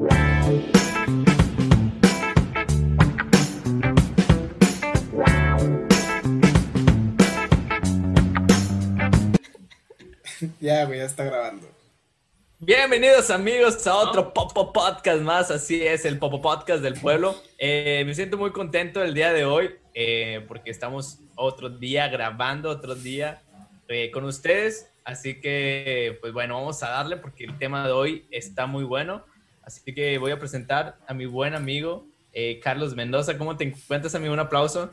[10.58, 11.68] Ya, güey, ya está grabando.
[12.58, 17.34] Bienvenidos amigos a otro Popo Podcast más, así es, el Popo Podcast del pueblo.
[17.58, 22.70] Eh, me siento muy contento el día de hoy eh, porque estamos otro día grabando,
[22.70, 23.42] otro día
[23.88, 24.90] eh, con ustedes.
[25.04, 29.24] Así que, pues bueno, vamos a darle porque el tema de hoy está muy bueno.
[29.70, 32.04] Así que voy a presentar a mi buen amigo
[32.60, 33.38] Carlos Mendoza.
[33.38, 34.32] ¿Cómo te encuentras, amigo?
[34.32, 34.90] Un aplauso.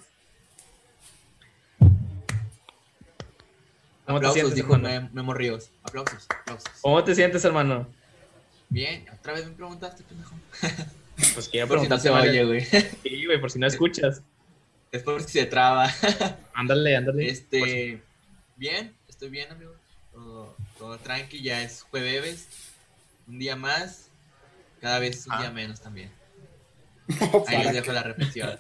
[4.05, 5.09] ¿Cómo aplausos, te sientes, dijo hermano?
[5.13, 5.71] Memo Ríos.
[5.82, 6.70] Aplausos, aplausos.
[6.80, 7.88] ¿Cómo te sientes, hermano?
[8.70, 10.35] Bien, otra vez me preguntaste, pendejo.
[11.34, 12.63] Pues quiero por si no oye, güey.
[12.63, 14.21] Sí, güey, por si no escuchas.
[14.91, 15.91] Es por si se traba.
[16.54, 17.27] Ándale, ándale.
[17.27, 17.99] Este,
[18.55, 19.73] bien, estoy bien, amigo.
[20.13, 22.48] Todo, todo tranqui, ya es jueves.
[23.27, 24.07] Un día más.
[24.81, 25.41] Cada vez un ah.
[25.41, 26.12] día menos también.
[27.48, 28.57] Ahí les dejo la reflexión.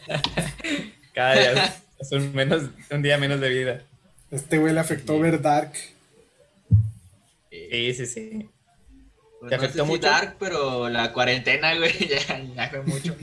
[1.13, 3.81] Cada día es un, menos, un día menos de vida.
[4.31, 5.73] Este güey le afectó ver Dark.
[7.49, 8.49] Sí, sí, sí.
[9.39, 10.07] Pues ¿Te afectó mucho?
[10.07, 13.15] Dark, pero la cuarentena, güey, ya, ya fue mucho.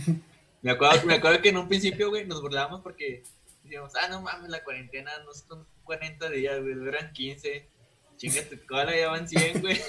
[0.63, 3.23] me, acuerdo, me acuerdo que en un principio, güey, nos burlábamos porque
[3.63, 7.69] decíamos, ah, no mames, la cuarentena no son 40 días, güey, duran 15.
[8.17, 9.81] Chinga tu cola, ya van 100, güey.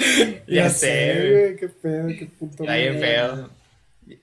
[0.46, 2.62] ya, ya, sé, güey, qué pedo, qué puto.
[2.62, 3.50] Está bien feo.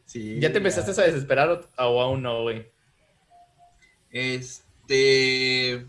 [0.05, 2.65] Sí, ¿Ya te empezaste a desesperar o, o aún no, güey?
[4.11, 5.85] Este.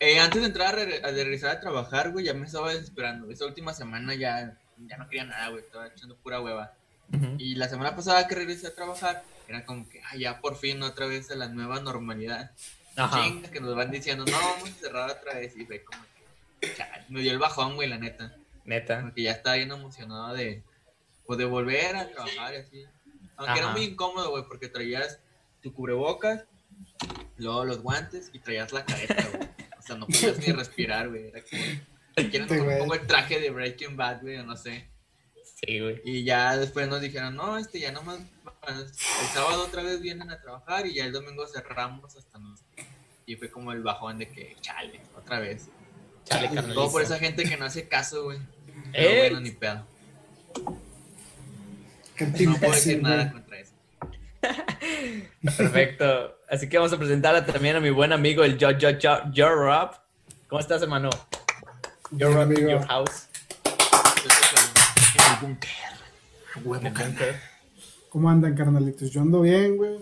[0.00, 3.30] Eh, antes de entrar a, regresar a trabajar, güey, ya me estaba desesperando.
[3.30, 5.62] Esa última semana ya, ya no quería nada, güey.
[5.62, 6.74] Estaba echando pura hueva.
[7.38, 10.82] Y la semana pasada que regresé a trabajar, era como que, ay, ya por fin
[10.82, 12.50] otra vez a la nueva normalidad.
[12.96, 13.22] Ajá.
[13.22, 15.54] Chinga, que nos van diciendo, no, vamos a cerrar otra vez.
[15.56, 16.02] Y fue como
[17.08, 18.36] me dio el bajón, güey, la neta.
[18.64, 19.02] Neta.
[19.02, 20.62] Porque ya estaba bien emocionado de,
[21.26, 22.84] pues, de volver a trabajar y así.
[23.36, 25.20] Aunque era muy incómodo, güey, porque traías
[25.62, 26.44] tu cubrebocas
[27.36, 29.48] luego los guantes y traías la careta, güey.
[29.78, 31.28] O sea, no podías ni respirar, güey.
[31.28, 31.62] Era como.
[32.30, 34.88] Quieren un poco el traje de Breaking Bad, güey, o no sé.
[35.64, 36.00] Sí, güey.
[36.04, 38.20] Y ya después nos dijeron, no, este ya nomás.
[38.68, 42.60] El sábado otra vez vienen a trabajar y ya el domingo cerramos hasta nos.
[43.26, 45.68] Y fue como el bajón de que, chale, otra vez.
[46.24, 46.74] Chale, carnal.
[46.74, 48.38] Todo por esa gente que no hace caso, güey.
[48.92, 49.28] Eh.
[49.28, 49.86] bueno, ni pedo.
[52.20, 53.72] No puedo decir nada contra eso.
[55.56, 56.38] Perfecto.
[56.48, 59.48] Así que vamos a presentar también a mi buen amigo, el Yo, Yo, Yo, Yo
[59.54, 59.90] Rob.
[60.48, 61.10] ¿Cómo estás, hermano?
[62.10, 63.28] Yo Rob in your house.
[68.10, 69.10] ¿Cómo andan, carnalitos?
[69.10, 69.98] Yo ando bien, güey.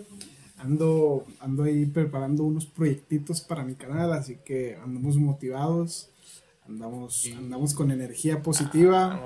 [0.57, 6.10] Ando, ando ahí preparando unos proyectitos para mi canal, así que andamos motivados.
[6.71, 9.21] Andamos, andamos con energía positiva.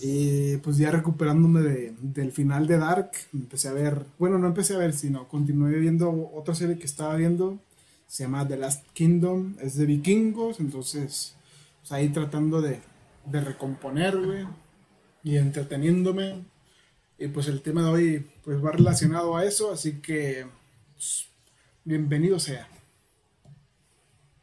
[0.00, 4.74] y pues ya recuperándome de, del final de Dark, empecé a ver, bueno, no empecé
[4.74, 7.58] a ver, sino continué viendo otra serie que estaba viendo.
[8.06, 11.36] Se llama The Last Kingdom, es de vikingos, entonces
[11.80, 12.80] pues ahí tratando de,
[13.26, 14.46] de recomponer, güey,
[15.24, 16.44] y entreteniéndome.
[17.18, 20.46] Y pues el tema de hoy pues va relacionado a eso, así que
[20.94, 21.28] pues,
[21.84, 22.68] bienvenido sea.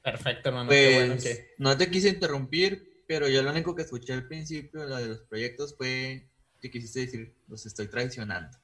[0.06, 0.68] Perfecto, hermano.
[0.68, 5.22] Pues, no te quise interrumpir, pero yo lo único que escuché al principio de los
[5.22, 6.28] proyectos fue
[6.62, 8.56] que quisiste decir, los estoy traicionando.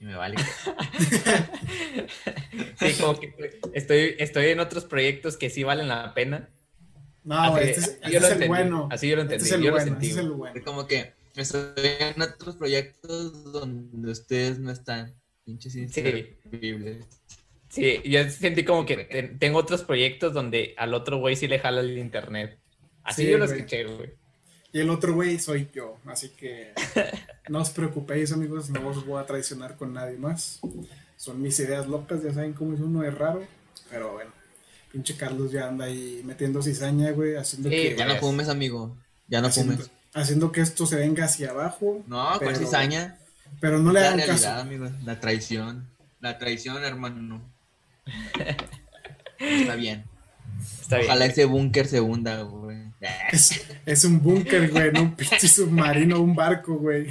[0.00, 0.36] Y me vale.
[2.78, 6.48] sí, como que estoy, estoy en otros proyectos que sí valen la pena.
[7.22, 8.88] No, este es, este es el bueno.
[8.90, 9.44] Así yo lo entendí.
[9.44, 10.06] Este es el yo bueno, lo sentí.
[10.06, 10.56] Este es el bueno.
[10.56, 15.14] Es como que estoy en otros proyectos donde ustedes no están.
[15.44, 16.38] Pinches inservibles.
[16.50, 16.98] Sí,
[17.76, 21.98] yo sentí como que tengo otros proyectos donde al otro güey sí le jala el
[21.98, 22.58] internet.
[23.02, 24.10] Así yo lo escuché, güey.
[24.72, 26.72] Y el otro güey soy yo, así que
[27.48, 30.60] no os preocupéis, amigos, no os voy a traicionar con nadie más.
[31.16, 33.42] Son mis ideas locas, ya saben cómo es uno, es raro,
[33.90, 34.30] pero bueno.
[34.92, 37.96] Pinche Carlos ya anda ahí metiendo cizaña, güey, haciendo que...
[37.96, 38.96] Ya no fumes, amigo,
[39.26, 39.90] ya no haciendo, fumes.
[40.12, 42.02] Haciendo que esto se venga hacia abajo.
[42.06, 43.18] No, con cizaña.
[43.60, 44.60] Pero no le la hagan realidad, caso.
[44.60, 45.88] Amigo, la traición,
[46.20, 47.42] la traición, hermano.
[49.38, 50.04] Está bien.
[50.80, 51.08] Está bien.
[51.08, 52.78] Ojalá ese búnker se hunda, güey.
[53.30, 57.06] Es, es un búnker, güey, no un pinche submarino, un barco, güey.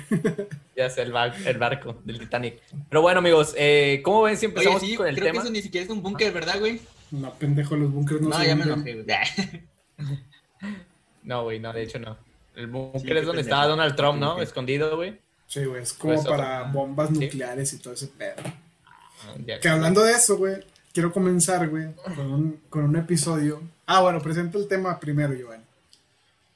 [0.76, 2.60] Ya sé, el, bar el, barco del Titanic.
[2.90, 5.42] Pero bueno, amigos, eh, ¿cómo ven si empezamos Oye, sí, con el creo tema?
[5.42, 6.82] que eso ni siquiera es un búnker, ¿verdad, güey?
[7.12, 9.00] No, pendejo, los búnkers no, No, se ya me hunden.
[9.00, 9.64] enojé,
[9.98, 10.18] güey.
[11.24, 12.18] No, güey, no, de hecho no.
[12.56, 13.40] El búnker Sí, es donde pendejo.
[13.40, 14.42] estaba Donald Trump, ¿no?
[14.42, 15.20] Escondido, güey.
[15.48, 17.20] Sí, güey, es como Pues, para otra- bombas sí.
[17.20, 18.36] nucleares y todo ese pedo.
[18.86, 19.60] Ah, ya.
[19.60, 20.56] Que hablando de eso, güey,
[20.98, 23.62] quiero comenzar, güey, con un, con un episodio.
[23.86, 25.64] Ah, bueno, presento el tema primero, Giovanni.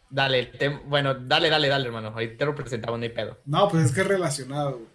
[0.09, 0.51] Dale,
[0.87, 2.07] bueno, dale, dale, dale, hermano.
[2.07, 3.37] Ahorita te lo presentamos, no hay pedo.
[3.45, 4.87] No, pues es que es relacionado, güey.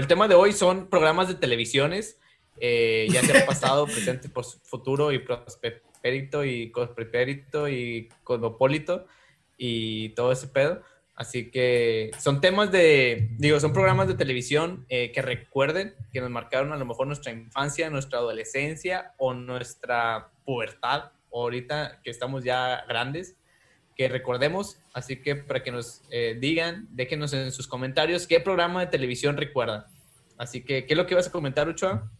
[0.00, 2.18] El tema de hoy son programas de televisiones,
[2.60, 4.30] eh, ya sea pasado, presente,
[4.62, 9.08] futuro y prosperito y cosprepérito y cosmopolito
[9.58, 10.82] y todo ese pedo.
[11.20, 16.30] Así que son temas de, digo, son programas de televisión eh, que recuerden que nos
[16.30, 22.86] marcaron a lo mejor nuestra infancia, nuestra adolescencia o nuestra pubertad, ahorita que estamos ya
[22.88, 23.36] grandes,
[23.94, 24.78] que recordemos.
[24.94, 29.36] Así que para que nos eh, digan, déjenos en sus comentarios qué programa de televisión
[29.36, 29.84] recuerdan.
[30.38, 32.10] Así que, ¿qué es lo que vas a comentar, Uchoa?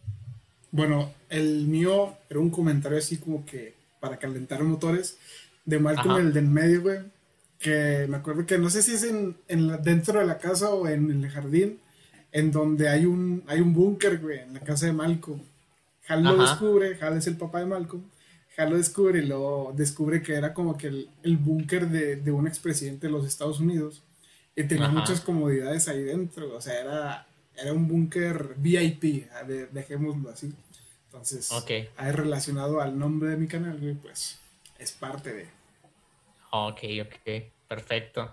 [0.69, 5.17] Bueno, el mío era un comentario así como que para calentar motores
[5.65, 6.99] de Malcolm el del medio, güey
[7.61, 9.37] que me acuerdo que no sé si es en,
[9.83, 11.79] dentro de la casa o en el jardín,
[12.31, 15.39] en donde hay un, hay un búnker, güey, en la casa de Malcolm.
[16.07, 18.03] Hal lo descubre, Hal es el papá de Malcolm.
[18.57, 23.07] Hal lo descubre y lo descubre que era como que el, búnker de, un expresidente
[23.07, 24.01] de los Estados Unidos.
[24.55, 29.27] Y tenía muchas comodidades ahí dentro, o sea, era, era un búnker VIP,
[29.71, 30.53] dejémoslo así.
[31.05, 31.89] Entonces, okay.
[31.95, 34.39] hay relacionado al nombre de mi canal, güey, pues
[34.79, 35.47] es parte de,
[36.51, 38.31] Ok, ok, perfecto.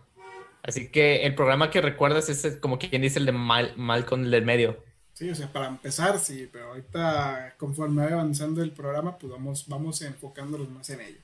[0.63, 4.31] Así que el programa que recuerdas es como quien dice el de Mal Malcolm el
[4.31, 4.85] del medio.
[5.15, 9.67] Sí, o sea, para empezar, sí, pero ahorita conforme va avanzando el programa, pues vamos,
[9.67, 11.19] vamos enfocándonos más en ello.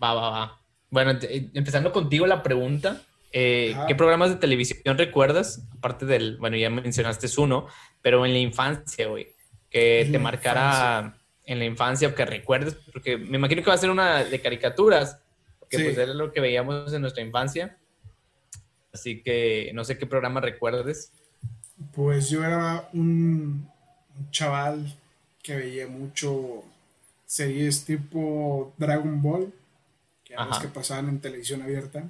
[0.00, 0.60] Va, va, va.
[0.90, 3.02] Bueno, eh, empezando contigo la pregunta,
[3.32, 5.62] eh, ¿qué programas de televisión recuerdas?
[5.78, 7.66] Aparte del, bueno, ya mencionaste uno,
[8.02, 9.34] pero en la infancia, güey,
[9.70, 11.16] que te marcara
[11.46, 14.40] en la infancia o que recuerdes, porque me imagino que va a ser una de
[14.40, 15.20] caricaturas,
[15.70, 17.76] que pues era lo que veíamos en nuestra infancia.
[18.92, 21.12] Así que no sé qué programa recuerdes.
[21.94, 23.68] Pues yo era un,
[24.30, 24.94] chaval
[25.42, 26.62] que veía mucho
[27.24, 29.52] series tipo Dragon Ball,
[30.24, 32.04] que eran las que pasaban en televisión abierta.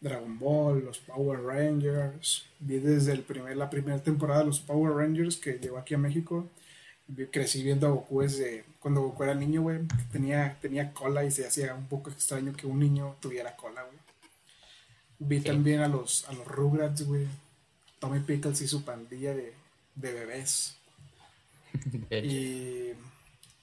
[0.00, 2.46] Dragon Ball, los Power Rangers.
[2.60, 5.98] Vi desde el primer, la primera temporada de los Power Rangers que llegó aquí a
[5.98, 6.48] México
[7.30, 9.80] crecí viendo a Goku desde cuando Goku era niño, güey.
[10.12, 13.98] Tenía, tenía cola y se hacía un poco extraño que un niño tuviera cola, güey.
[15.18, 17.26] Vi también a los, a los Rugrats, güey.
[17.98, 19.54] Tommy Pickles y su pandilla de,
[19.94, 20.76] bebés.
[22.10, 22.90] y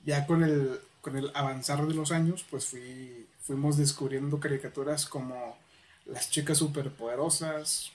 [0.03, 5.57] ya con el, con el avanzar de los años, pues fui, fuimos descubriendo caricaturas como
[6.05, 7.91] Las chicas superpoderosas,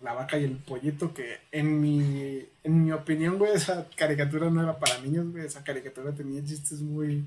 [0.00, 4.62] la vaca y el pollito, que en mi, en mi opinión, güey, esa caricatura no
[4.62, 7.24] era para niños, güey, esa caricatura tenía chistes muy,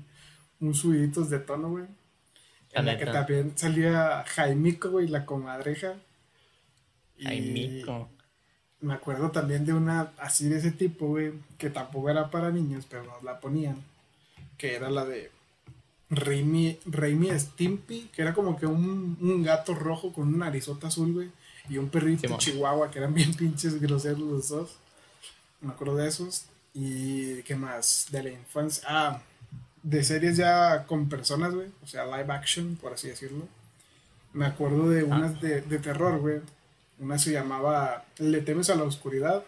[0.58, 1.84] muy subiditos de tono, güey.
[2.72, 5.94] En la que también salía Jaimico, güey, la comadreja.
[7.18, 8.08] Jaimico.
[8.80, 12.86] Me acuerdo también de una así de ese tipo, güey, que tampoco era para niños,
[12.88, 13.76] pero nos la ponían,
[14.56, 15.30] que era la de
[16.08, 16.78] Raimi,
[17.38, 21.30] Stimpy, que era como que un, un gato rojo con una narizota azul, güey
[21.68, 24.70] y un perrito chihuahua que eran bien pinches groseros los dos.
[25.60, 26.46] Me acuerdo de esos.
[26.74, 28.84] Y qué más, de la infancia.
[28.88, 29.22] Ah,
[29.82, 31.68] de series ya con personas, güey.
[31.82, 33.46] O sea, live action, por así decirlo.
[34.32, 35.04] Me acuerdo de ah.
[35.04, 36.40] unas de, terror, güey.
[36.98, 39.44] Una se llamaba Le temes a la oscuridad.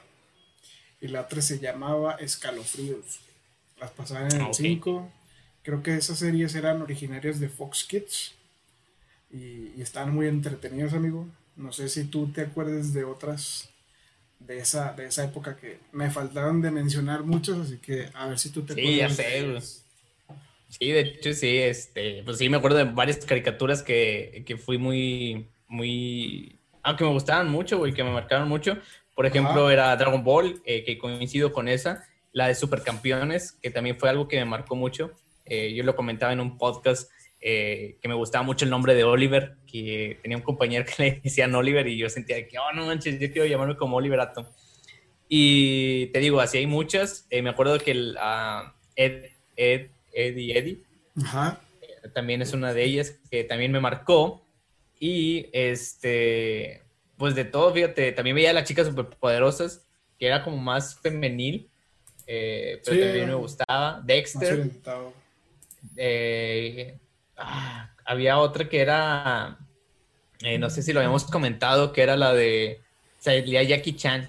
[1.01, 3.21] Y la otra se llamaba Escalofríos.
[3.81, 5.11] Las pasaban en el 5.
[5.63, 8.35] Creo que esas series eran originarias de Fox Kids.
[9.31, 11.27] Y, y estaban muy entretenidas, amigo.
[11.57, 13.69] No sé si tú te acuerdes de otras
[14.41, 18.39] de esa, de esa época que me faltaron de mencionar muchos, así que a ver
[18.39, 19.17] si tú te acuerdas.
[19.17, 19.85] Sí, ya sé,
[20.69, 24.77] Sí, de hecho sí, este, pues sí me acuerdo de varias caricaturas que, que fui
[24.77, 28.79] muy, muy, aunque me gustaban mucho, güey, que me marcaron mucho.
[29.15, 33.97] Por ejemplo, era Dragon Ball, eh, que coincido con esa, la de Supercampeones, que también
[33.97, 35.13] fue algo que me marcó mucho.
[35.45, 37.09] Eh, yo lo comentaba en un podcast
[37.47, 41.21] eh, que me gustaba mucho el nombre de Oliver, que tenía un compañero que le
[41.23, 44.47] decían Oliver y yo sentía que, oh, no manches, yo quiero llamarme como Oliver Atom.
[45.29, 47.27] Y te digo, así hay muchas.
[47.29, 50.83] Eh, me acuerdo que el uh, Ed, Ed, Eddie, Eddie,
[51.19, 54.43] eh, también es una de ellas que también me marcó.
[54.99, 56.83] Y este,
[57.19, 59.87] pues de todo, fíjate, también veía a las chicas superpoderosas,
[60.19, 61.69] que era como más femenil,
[62.25, 64.01] pero también me gustaba.
[64.03, 64.71] Dexter.
[67.37, 69.59] Ah, había otra que era,
[70.41, 72.81] eh, no sé si lo habíamos comentado, que era la de,
[73.19, 74.29] salía Jackie Chan,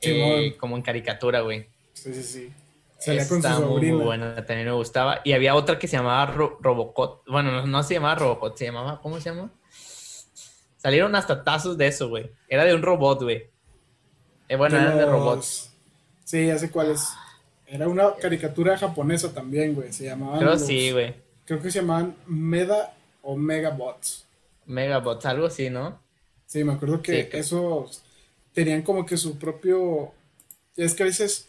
[0.00, 1.68] eh, como en caricatura, güey.
[1.92, 2.52] Sí, sí, sí.
[2.98, 5.20] Salía con su muy, muy buena, también me gustaba.
[5.24, 7.26] Y había otra que se llamaba Robocop.
[7.26, 9.50] Bueno, no, se llamaba Robocop, se llamaba, ¿cómo se llama?
[10.76, 12.30] Salieron hasta tazos de eso, güey.
[12.48, 13.50] Era de un robot, güey.
[14.48, 15.72] Eh, bueno, era de robots.
[16.24, 17.08] Sí, ya sé cuál es.
[17.66, 19.92] Era una caricatura japonesa también, güey.
[19.92, 20.38] Se llamaba.
[20.38, 24.26] Creo sí, güey creo que se llamaban Meda, o Megabots.
[24.66, 25.98] Megabots, algo así, ¿no?
[26.46, 28.02] Sí, me acuerdo que Sí, que- esos
[28.52, 30.12] tenían como que su propio.
[30.76, 31.48] Es que a veces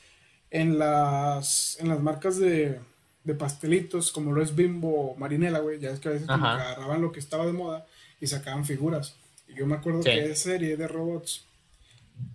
[0.51, 2.79] en las, en las marcas de,
[3.23, 6.43] de pastelitos, como lo es Bimbo o Marinela, güey, ya es que a veces como
[6.43, 7.85] que agarraban lo que estaba de moda
[8.21, 9.15] y sacaban figuras.
[9.47, 10.09] Y yo me acuerdo Sí.
[10.09, 11.45] que esa serie de robots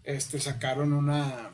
[0.04, 1.50] este, sacaron una,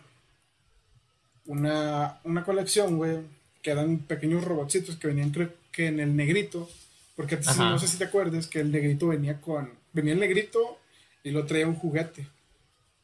[1.47, 3.19] una, una colección, güey,
[3.63, 6.69] que eran pequeños robotcitos que venían, creo que en el negrito,
[7.16, 10.78] porque antes, no sé si te acuerdas que el negrito venía con, venía el negrito
[11.23, 12.26] y lo traía un juguete.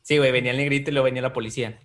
[0.02, 1.78] Sí, güey, venía el negrito y luego venía la policía.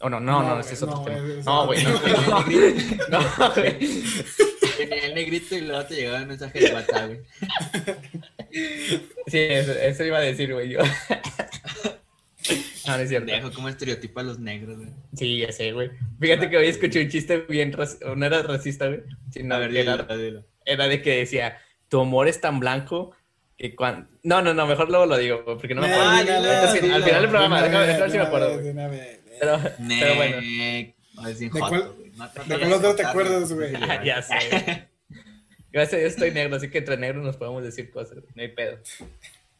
[0.00, 1.18] O no, no, no, No, ese es otro no, tema.
[1.38, 3.78] es- No, güey, no, Venía el no, negrito, no, güey.
[4.78, 7.20] venía el negrito y luego te llegaba el mensaje de WhatsApp, güey.
[9.26, 10.80] Sí, eso, eso iba a decir, güey, yo.
[12.86, 13.30] No, no es cierto.
[13.32, 14.90] Dejo como estereotipo a los negros, güey.
[15.16, 15.90] Sí, ya sé, güey.
[16.20, 19.00] Fíjate que hoy escuché un chiste bien, raci- no era racista, güey.
[19.30, 20.44] sino A ver, era- dilo, dilo.
[20.64, 23.14] era de que decía, tu humor es tan blanco
[23.56, 24.08] que cuando...
[24.22, 26.10] No, no, no, mejor luego lo digo, porque no me acuerdo.
[26.10, 26.94] Ah, al, fin- dilo.
[26.94, 29.20] al final del programa, déjame, ver si me acuerdo, vez, vez.
[29.40, 29.60] Pero,
[29.98, 30.94] pero bueno, ¿De
[31.50, 31.92] cuál-
[32.46, 33.72] de cuál otro te acuerdas, güey?
[34.04, 34.88] ya sé.
[35.72, 38.48] Gracias a Dios estoy negro, así que entre negros nos podemos decir cosas, no hay
[38.48, 38.78] pedo.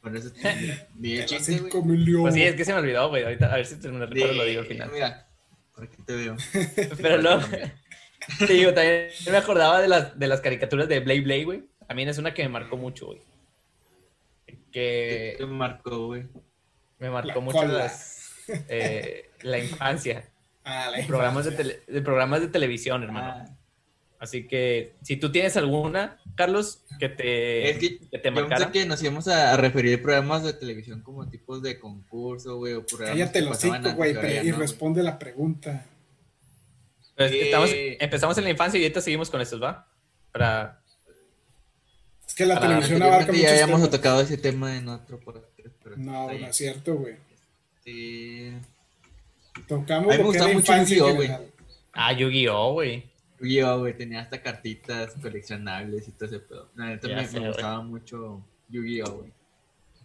[0.06, 0.28] Por eso
[1.20, 1.70] el chiste, güey.
[2.22, 4.34] Pues sí, es que se me olvidó, güey, ahorita a ver si te me recuerdo
[4.34, 4.90] lo digo al final.
[4.92, 5.26] Mira,
[5.75, 6.36] por aquí te veo.
[7.02, 7.42] Pero luego,
[8.38, 11.64] te digo, también me acordaba de las, de las caricaturas de Blade Blade, güey.
[11.88, 13.20] También es una que me marcó mucho, güey.
[14.46, 16.25] ¿Qué Que te marcó, güey?
[16.98, 18.32] me marcó La mucho las,
[18.68, 20.25] eh, la infancia.
[20.68, 21.76] Ah, la Programas de, infancia.
[21.78, 23.44] tele- de programas de televisión, hermano.
[23.46, 23.56] Ah,
[24.18, 28.70] Así que si tú tienes alguna, Carlos, que te, es que que te yo pensé
[28.73, 32.87] que nos íbamos a, a referir programas de televisión como tipos de concurso, güey, o
[32.87, 34.12] programas Cállate los cinco, güey,
[34.46, 35.85] y no, responde la pregunta.
[37.14, 39.87] Pues, Eh, estamos- empezamos en la infancia y ahorita seguimos con estos, ¿va?
[40.32, 40.80] Para...
[42.26, 43.90] Es que la televisión abarca Anteriormente ya habíamos temas.
[43.90, 45.46] tocado ese tema en otro podcast.
[45.82, 47.16] pero No, no es cierto, güey.
[47.85, 48.52] Sí.
[49.68, 51.30] Tocamos A mí me gustaba mucho Yu-Gi-Oh, güey.
[51.92, 53.04] Ah, Yu-Gi-Oh, güey.
[53.40, 56.71] Yu-Gi-Oh, güey, tenía hasta cartitas coleccionables y todo ese pedo.
[56.75, 59.33] La neta me, sé, me gustaba mucho Yu-Gi-Oh, güey.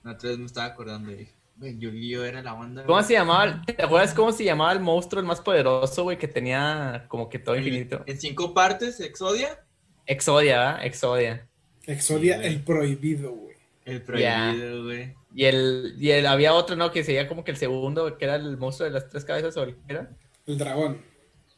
[0.04, 2.84] La otra vez me estaba acordando y dije, güey, Yu-Gi-Oh era la onda.
[2.84, 3.06] ¿Cómo güey.
[3.06, 3.62] se llamaba?
[3.66, 7.40] ¿Te acuerdas cómo se llamaba el monstruo, el más poderoso, güey, que tenía como que
[7.40, 8.04] todo infinito?
[8.06, 9.60] En cinco partes, Exodia,
[10.06, 10.86] Exodia, ¿verdad?
[10.86, 11.48] Exodia.
[11.86, 13.56] Exodia, Sí, el prohibido, güey.
[13.86, 15.16] el prohibido, güey.
[15.34, 16.92] Y el, y el, había otro, ¿no?
[16.92, 19.64] Que sería como que el segundo, que era el monstruo de las tres cabezas, ¿o
[19.64, 20.10] el qué era?
[20.46, 21.02] El dragón.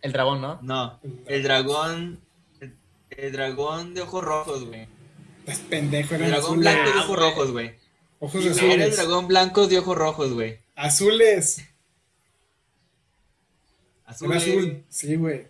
[0.04, 0.60] El dragón, ¿no?
[0.62, 2.20] No, el dragón,
[2.62, 2.76] el,
[3.10, 4.88] el dragón de ojos rojos, güey.
[5.48, 6.74] Es pendejo, El eran dragón azules.
[6.74, 7.30] blanco de Ah, ojos güey.
[7.30, 7.72] rojos, güey.
[8.20, 8.96] Ojos Era el azules.
[8.98, 10.60] dragón blanco de ojos rojos, güey.
[10.76, 11.62] Azules.
[14.06, 14.32] Azul.
[14.32, 14.84] Era azul.
[14.90, 15.48] Sí, güey.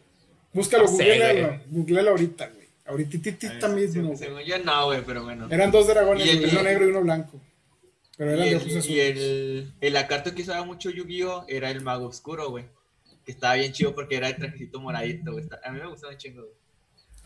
[0.53, 1.48] Búscalo, No sé, googlealo.
[1.48, 1.60] güey.
[1.69, 2.67] Googlealo ahorita, güey.
[2.86, 4.03] Ahorita mismo.
[4.07, 4.17] güey.
[4.17, 5.48] Según yo no, güey, pero bueno.
[5.50, 7.41] Eran dos dragones, Y el- uno negro y uno blanco.
[8.17, 9.17] Pero eran Y de el, ojos y azules.
[9.17, 11.45] el, el lagarto que usaba mucho Yu-Gi-Oh!
[11.48, 12.65] era el mago oscuro, güey.
[13.25, 15.46] Que estaba bien chido porque era el trajecito moradito, güey.
[15.63, 16.53] A mí me gustaba un chingo, güey.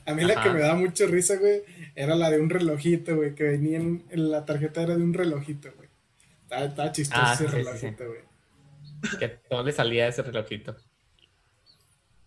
[0.06, 1.63] A mí la que me daba mucha risa, güey,
[1.94, 5.13] era la de un relojito, güey, que venía en, en la tarjeta era de un
[5.13, 5.89] relojito, güey.
[6.44, 8.22] Estaba, estaba chistoso Ah, ese sí, sí, relojito, güey.
[9.20, 10.77] Que todo le salía ese relojito.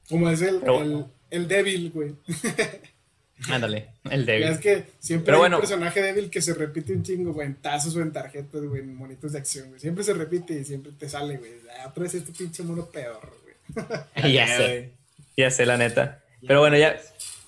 [0.08, 2.14] Como es el, Pero- el, el débil, güey.
[3.48, 4.48] Ándale, el débil.
[4.48, 5.56] es que siempre Pero hay bueno.
[5.56, 8.82] un personaje débil que se repite un chingo, güey, en tazos o en tarjetas, güey,
[8.82, 9.80] en monitos de acción, güey.
[9.80, 11.52] Siempre se repite y siempre te sale, güey.
[11.80, 13.39] Ah, otra vez este pinche mono peor, güey.
[14.16, 14.92] ya sé,
[15.36, 16.22] ya sé, la neta.
[16.46, 16.96] Pero bueno, ya,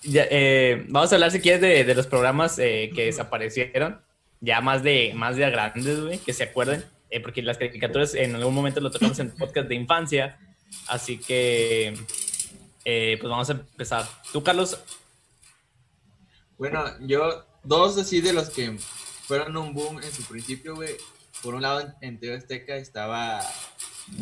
[0.03, 4.01] ya eh, vamos a hablar si quieres de, de los programas eh, que desaparecieron.
[4.41, 6.85] Ya más de, más de grandes, güey, que se acuerden.
[7.11, 10.39] eh, porque las caricaturas en algún momento lo tocamos en podcast de infancia.
[10.89, 11.95] Así que,
[12.85, 14.05] eh, pues vamos a empezar.
[14.33, 14.79] Tú, Carlos,
[16.59, 18.77] Bueno, yo, dos así de los que
[19.27, 20.95] fueron un boom en su principio, güey.
[21.43, 23.41] Por un lado, en, en TV Azteca estaba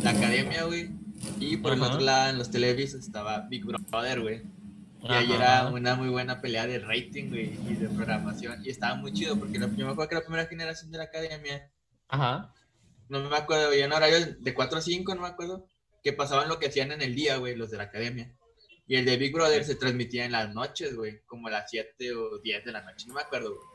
[0.02, 0.90] la academia, güey.
[1.38, 1.92] Y por el Ajá.
[1.92, 4.42] otro lado, en los televisos estaba Big Brother, güey.
[5.02, 8.62] Y ahí era una muy buena pelea de rating, güey, y de programación.
[8.64, 11.04] Y estaba muy chido, porque la- yo me acuerdo que la primera generación de la
[11.04, 11.70] academia,
[12.08, 12.52] Ajá.
[13.08, 15.66] no me acuerdo, veían horarios de 4 a 5, no me acuerdo,
[16.02, 18.34] que pasaban lo que hacían en el día, güey, los de la academia.
[18.86, 22.12] Y el de Big Brother se transmitía en las noches, güey, como a las 7
[22.14, 23.66] o 10 de la noche, no me acuerdo, güey.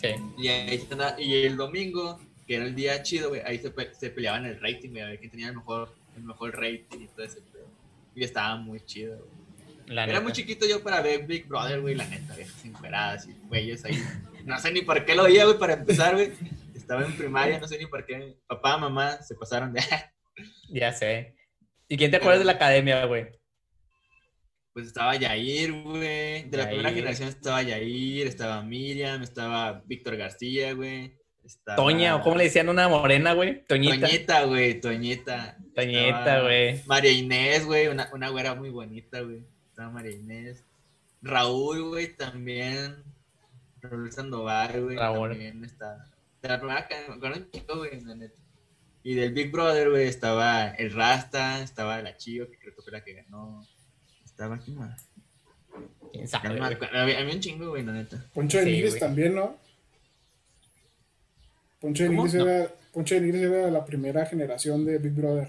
[0.00, 0.08] Sí.
[0.38, 0.86] Y, ahí
[1.18, 4.90] y el domingo, que era el día chido, güey, ahí se, se peleaban el rating,
[4.90, 7.68] güey, a ver quién tenía el mejor, el mejor rating y todo ese pedo.
[8.14, 9.42] Y estaba muy chido, güey.
[9.86, 10.22] La Era neta.
[10.22, 14.00] muy chiquito yo para ver Big Brother, güey, la neta, viejas encueradas y güeyes ahí.
[14.44, 16.32] No sé ni por qué lo veía, güey, para empezar, güey.
[16.74, 18.36] Estaba en primaria, no sé ni por qué.
[18.46, 19.80] Papá, mamá se pasaron de...
[20.68, 21.36] Ya sé.
[21.88, 23.26] ¿Y quién te acuerdas de la academia, güey?
[24.72, 26.44] pues estaba Yair, güey.
[26.48, 31.14] De la primera generación estaba Yair, estaba Miriam, estaba Víctor García, güey.
[31.44, 31.76] Estaba...
[31.76, 33.64] Toña, o cómo le decían una morena, güey.
[33.64, 34.06] Toñita.
[34.06, 35.56] Toñita, güey, Toñita.
[35.74, 36.82] Toñita, güey.
[36.86, 39.44] María Inés, güey, una, una güera muy bonita, güey.
[39.68, 40.64] Estaba María Inés.
[41.20, 43.02] Raúl, güey, también.
[43.80, 45.30] Raúl Sandoval, güey, Raúl.
[45.30, 46.08] también está.
[46.40, 48.38] De la primera que me acuerdo un chico, güey, la neta.
[49.04, 52.92] Y del Big Brother, güey, estaba el Rasta, estaba la Chio, que creo que fue
[52.92, 53.66] la que ganó.
[54.24, 55.08] Estaba aquí más.
[56.12, 56.60] ¿Quién sabe.
[56.92, 58.24] Había, un chingo, güey, la neta.
[58.34, 59.56] Poncho de Sí, Nigris también, ¿no?
[61.82, 62.08] Poncho de.
[62.08, 62.48] Nigris No.
[62.48, 65.48] era, Poncho de Nigris era la primera generación de Big Brother.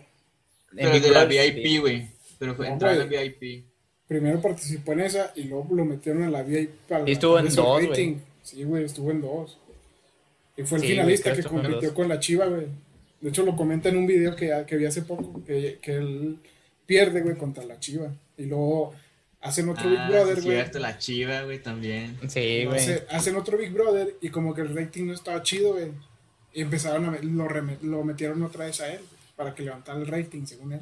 [0.72, 1.78] En Pero Big de la VIP, sí.
[1.78, 2.08] güey.
[2.40, 3.06] Pero fue No, entrar en la.
[3.06, 3.64] VIP.
[4.08, 6.72] Primero participó en esa y luego lo metieron en la VIP.
[6.90, 7.88] para Y estuvo en dos, güey.
[7.88, 8.16] rating.
[8.42, 9.58] Sí, güey, estuvo en dos.
[10.58, 12.68] Y fue el Sí, finalista que compitió con la Chiva, güey.
[13.22, 16.38] De hecho, lo comenta en un video que, que vi hace poco, que, que él
[16.86, 18.14] pierde, güey, contra la Chiva.
[18.38, 18.94] Y luego
[19.42, 20.56] hacen otro Big Ah, Brother, güey.
[20.58, 22.18] cierto, la Chiva, güey, también.
[22.28, 22.78] Sí, güey.
[22.80, 25.92] Hace- hacen otro Big Brother y como que el rating no estaba chido, güey.
[26.54, 27.48] Y empezaron a lo,
[27.82, 29.02] lo metieron otra vez a él,
[29.36, 30.82] para que levantara el rating, según él.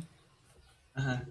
[0.93, 1.23] Ajá.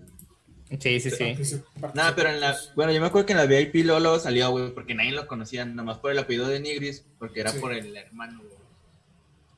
[0.78, 1.60] Sí, sí, sí.
[1.94, 2.56] Nada, pero en la.
[2.76, 5.64] Bueno, yo me acuerdo que en la VIP luego salió, güey, porque nadie lo conocía,
[5.64, 7.58] nomás por el apellido de Nigris, porque era Sí.
[7.58, 8.52] por el hermano, güey.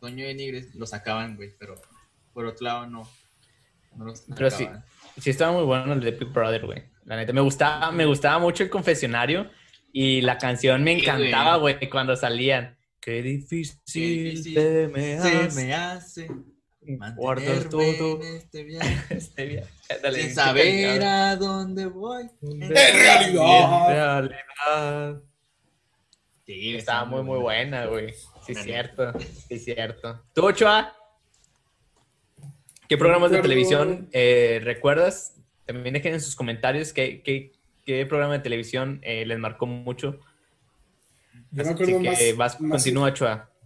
[0.01, 1.75] Toño de Nigris lo sacaban, güey, pero
[2.33, 3.09] por otro lado no.
[4.35, 4.67] Pero sí.
[5.21, 6.83] Sí, estaba muy bueno el de Big Brother, güey.
[7.05, 9.51] La neta, me gustaba, me gustaba mucho el confesionario
[9.93, 12.75] y la canción me encantaba, güey, cuando salían.
[13.03, 16.29] Qué difícil, Qué difícil se me Se hace me hace
[17.17, 19.65] guardar todo en este viaje este día.
[20.03, 22.31] Dale, sin qué saber a dónde voy.
[22.43, 24.29] En realidad.
[24.29, 25.23] realidad.
[26.47, 28.15] Sí, Estaba muy, muy buena, güey.
[28.47, 29.13] Sí, La cierto.
[29.49, 30.23] Sí, cierto.
[30.33, 30.95] ¿Tú, Ochoa?
[32.89, 35.41] ¿Qué programas de televisión eh, recuerdas?
[35.67, 37.53] También dejen en sus comentarios qué, qué,
[37.85, 40.21] qué programa de televisión eh, les marcó mucho.
[41.53, 43.11] Yo me Así acuerdo que más, vas, más, continúa,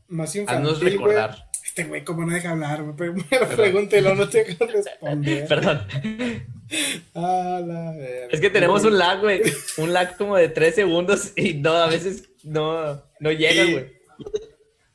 [0.08, 1.46] más Haznos infantil, recordar.
[1.64, 2.96] Este güey, como no deja hablar.
[2.96, 5.46] Primero pregúntelo, no te deja responder.
[5.48, 5.86] Perdón.
[7.14, 8.28] A la verga.
[8.32, 9.40] Es que tenemos un lag, güey.
[9.76, 13.72] Un lag como de tres segundos y no, a veces no, no llega, Sí.
[13.72, 13.96] güey.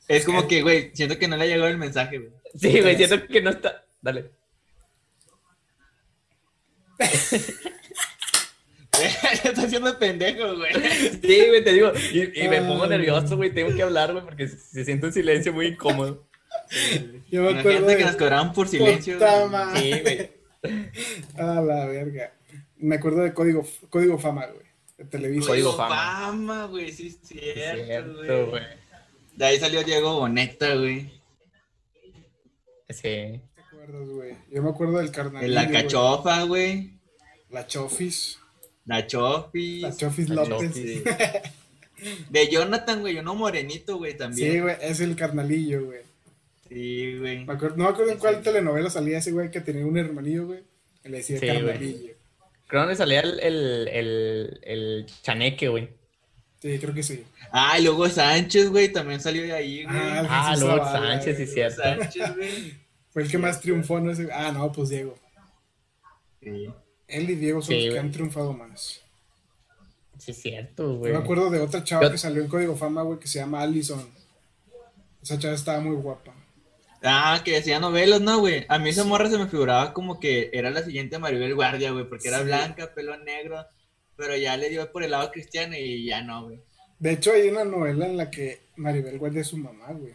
[0.08, 2.30] Es como que, güey, siento que no le ha llegado el mensaje, güey.
[2.54, 3.84] Sí, güey, siento que no está.
[4.02, 4.30] Dale.
[9.44, 10.72] Está haciendo pendejo, güey.
[11.22, 11.92] Sí, güey, te digo.
[12.12, 12.90] Y, y me pongo Ay.
[12.90, 13.52] nervioso, güey.
[13.52, 16.26] Tengo que hablar, güey, porque se, siente un silencio muy incómodo.
[17.30, 18.04] Yo me acuerdo Imagínate que de...
[18.04, 19.14] nos cobraban por silencio.
[19.14, 19.50] Puta güey.
[19.50, 19.80] madre.
[19.80, 20.42] Sí, güey.
[21.36, 22.32] A la verga.
[22.76, 24.66] Me acuerdo de Código, Código Fama, güey.
[24.98, 25.48] De Televisa.
[25.48, 25.96] Código Fama.
[25.96, 28.62] Fama, güey, sí, es cierto, güey.
[29.36, 31.10] De ahí salió Diego Boneta, güey.
[32.90, 33.00] Sí.
[33.02, 34.36] ¿Te acuerdas, güey?
[34.50, 35.40] Yo me acuerdo del carnal.
[35.40, 36.98] De la cachofa, güey.
[37.48, 38.41] La Chofis.
[38.86, 39.82] La Chofis.
[39.82, 40.68] La Chofis La López.
[40.70, 41.02] Chofis.
[42.30, 44.52] De Jonathan, güey, uno morenito, güey, también.
[44.52, 46.00] Sí, güey, es el carnalillo, güey.
[46.68, 47.44] Sí, güey.
[47.44, 50.46] Me acuerdo- no me acuerdo en cuál telenovela salía ese güey que tenía un hermanillo,
[50.46, 50.60] güey.
[51.02, 52.14] que le decía Sí, carnalillo.
[52.66, 55.90] Creo que salía el, el, el, el chaneque, güey.
[56.60, 57.22] Sí, creo que sí.
[57.52, 59.96] Ah, y luego Sánchez, güey, también salió de ahí, güey.
[59.96, 61.54] Ah, Ah, luego Zavala, Sánchez, sí, güey.
[61.54, 61.82] cierto.
[61.82, 62.74] Sánchez, güey.
[63.10, 64.10] Fue el que más triunfó, ¿no?
[64.10, 65.16] Ese- Ah, no, pues Diego.
[66.42, 66.68] Sí.
[67.12, 67.98] Él y Diego son Sí, los que güey.
[68.00, 69.00] han triunfado más.
[70.18, 71.12] Sí, cierto, Yo güey.
[71.12, 73.60] me acuerdo de otra chava Yo- que salió en Código Fama, güey, que se llama
[73.62, 74.08] Allison.
[75.22, 76.34] Esa chava estaba muy guapa.
[77.02, 78.64] Ah, que decía novelas, ¿no, güey?
[78.68, 82.08] A mí esa morra se me figuraba como que era la siguiente Maribel Guardia, güey,
[82.08, 82.44] porque era Sí.
[82.44, 83.66] blanca, pelo negro,
[84.16, 86.60] pero ya le dio por el lado cristiano y ya no, güey.
[87.00, 90.12] De hecho, hay una novela en la que Maribel Guardia es su mamá, güey.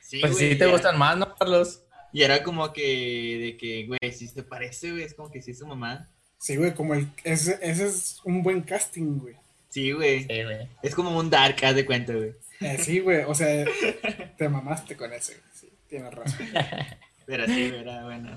[0.00, 1.82] Sí, Pues güey, sí te gustan más, ¿no, Carlos?
[2.14, 5.50] Y era como que, de que, güey, si se parece, güey, es como que sí
[5.50, 6.08] es su mamá.
[6.42, 7.06] Sí, güey, como el.
[7.22, 9.36] Ese, ese es un buen casting, güey.
[9.68, 10.24] Sí, güey.
[10.24, 10.68] Sí, güey.
[10.82, 12.32] Es como un dark, haz de cuenta, güey.
[12.60, 13.64] Eh, sí, güey, o sea,
[14.36, 15.44] te mamaste con ese, güey.
[15.54, 16.44] Sí, tienes razón.
[17.26, 18.30] Pero sí, era bueno.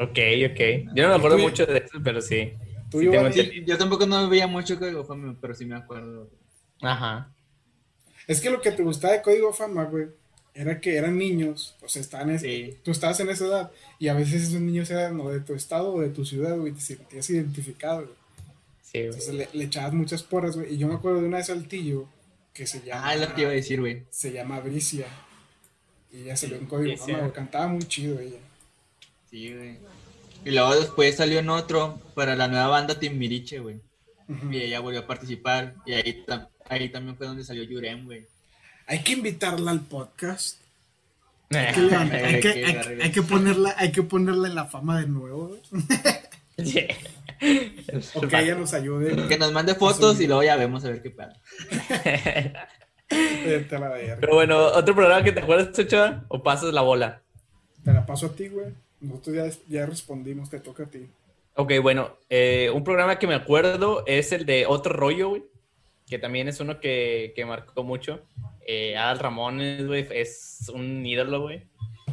[0.00, 0.18] Ok,
[0.50, 0.94] ok.
[0.94, 2.54] Yo no me acuerdo Tú- mucho de eso, pero sí.
[2.90, 5.76] Tú, Sí, Giovanni, tengo Sí, yo tampoco no veía mucho Código Fama, pero sí me
[5.76, 6.30] acuerdo.
[6.80, 7.30] Ajá.
[8.26, 10.06] Es que lo que te gustaba de Código Fama, güey,
[10.54, 12.76] era que eran niños, o sea, estaban en- Sí.
[12.82, 15.92] tú estabas en esa edad, y a veces esos niños eran o de tu estado
[15.94, 18.14] o de tu ciudad, güey, te sentías identificado, güey.
[18.82, 19.04] Sí, güey.
[19.06, 22.08] Entonces le, le echabas muchas porras, güey, y yo me acuerdo de una de Saltillo
[22.52, 24.02] que se llama, Ah, es lo que iba a decir, güey.
[24.10, 25.06] se llama Bricia,
[26.12, 28.38] y ella salió en Código güey, cantaba muy chido ella.
[29.30, 29.76] Sí, güey.
[30.44, 33.80] Y luego después salió en otro para la nueva banda Timbiriche, güey.
[34.50, 35.74] Y ella volvió a participar.
[35.84, 36.24] Y ahí,
[36.68, 38.26] ahí también fue donde salió Yurem, güey.
[38.90, 40.58] Hay que invitarla al podcast.
[41.50, 43.02] Hay que, levantar- hay, Hay que, que hay- darle.
[43.04, 45.60] hay que ponerla, hay que ponerla en la fama de nuevo, güey.
[46.64, 46.86] sí.
[48.14, 49.26] o que ella nos ayude.
[49.28, 51.32] Que nos mande fotos y luego ya vemos a ver qué pasa.
[53.08, 56.24] Pero bueno, ¿otro programa que te acuerdas, Ochoa?
[56.28, 57.20] ¿O pasas la bola?
[57.84, 58.66] Te la paso a ti, güey.
[59.00, 61.08] Nosotros ya, ya respondimos, te toca a ti.
[61.54, 65.42] Ok, bueno, eh, un programa que me acuerdo es el de Otro Rollo, güey,
[66.10, 68.20] que también es uno que, que marcó mucho.
[68.66, 71.62] Eh, Adal Ramones, güey, es un ídolo, güey.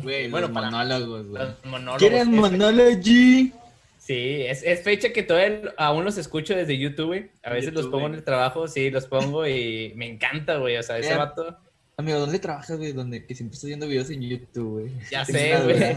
[0.03, 1.97] Güey, bueno, los monólogos, güey.
[1.97, 3.03] ¿Quieren monólogos?
[3.03, 7.31] Sí, es, es, fecha que todavía aún los escucho desde YouTube, güey.
[7.43, 10.77] A veces los pongo en el trabajo, sí, los pongo y me encanta, güey.
[10.77, 11.57] O sea, ese vato.
[11.97, 12.93] Amigo, ¿dónde trabajas, güey?
[12.93, 14.91] Donde que siempre estoy viendo videos en YouTube, güey.
[15.10, 15.95] Ya sé, güey.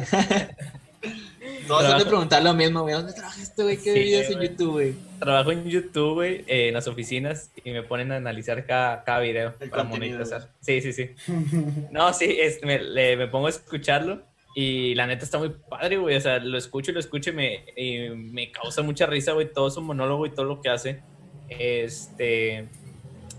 [1.66, 2.94] Todos van a preguntar lo mismo, güey.
[2.94, 3.76] ¿Dónde trabajas tú, güey?
[3.76, 4.94] ¿Qué videos en YouTube, güey?
[5.18, 9.54] Trabajo en YouTube, güey, en las oficinas y me ponen a analizar cada, cada video
[9.70, 10.48] para monetizar.
[10.60, 11.10] Sí, sí, sí.
[11.90, 12.78] No, sí, es, me,
[13.16, 14.22] me pongo a escucharlo
[14.54, 16.16] y la neta está muy padre, güey.
[16.16, 17.64] O sea, lo escucho y lo escucho y me,
[18.10, 19.52] me causa mucha risa, güey.
[19.52, 21.00] Todo su monólogo y todo lo que hace.
[21.48, 22.66] Este.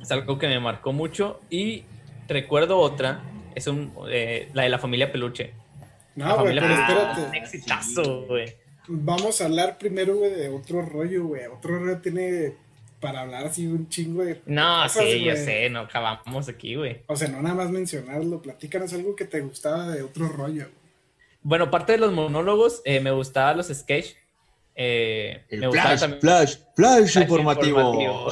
[0.02, 1.42] Es algo que me marcó mucho.
[1.50, 1.84] Y
[2.28, 3.24] recuerdo otra.
[3.56, 5.54] Es un, eh, la de la familia Peluche.
[6.16, 7.22] No, güey, pero espérate.
[7.22, 8.56] Un exitazo, güey.
[8.88, 11.46] Vamos a hablar primero, güey, de otro rollo, güey.
[11.46, 12.56] Otro rollo tiene
[13.00, 14.42] para hablar así un chingo de.
[14.46, 17.02] No, sí, yo sé, no acabamos aquí, güey.
[17.08, 18.42] O sea, no nada más mencionarlo.
[18.42, 20.82] Platícanos algo que te gustaba de otro rollo, güey.
[21.44, 24.16] Bueno, aparte de los monólogos, eh, me gustaban los sketch.
[24.76, 26.22] Eh, me flash, también...
[26.22, 28.32] flash, flash, informativo.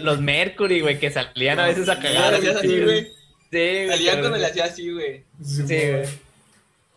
[0.00, 2.34] los Mercury, güey, que salían a veces a cagar.
[2.34, 3.12] así, güey.
[3.50, 5.24] Sí, Salían cuando le hacía así, güey.
[5.42, 6.04] Sí, güey.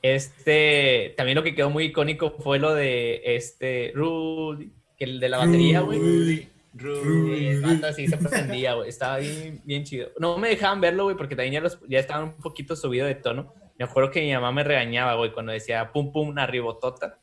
[0.01, 5.29] Este, también lo que quedó muy icónico fue lo de este Rudy, que el de
[5.29, 5.99] la batería, güey.
[5.99, 6.47] Rudy.
[6.73, 7.83] Rudy.
[7.83, 8.89] Así se pretendía, güey.
[8.89, 10.09] Estaba bien, bien chido.
[10.17, 13.15] No me dejaban verlo, güey, porque también ya, los, ya estaban un poquito subido de
[13.15, 13.53] tono.
[13.77, 17.19] Me acuerdo que mi mamá me regañaba, güey, cuando decía pum pum una ribotota.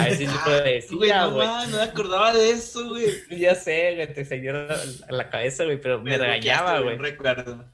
[0.00, 1.10] A veces yo puedo decir, güey.
[1.10, 3.06] No, no me acordaba de eso, güey.
[3.30, 6.96] Ya sé, güey, te salió a la cabeza, güey, pero me, regañaba, güey.
[6.98, 7.64] recuerdo.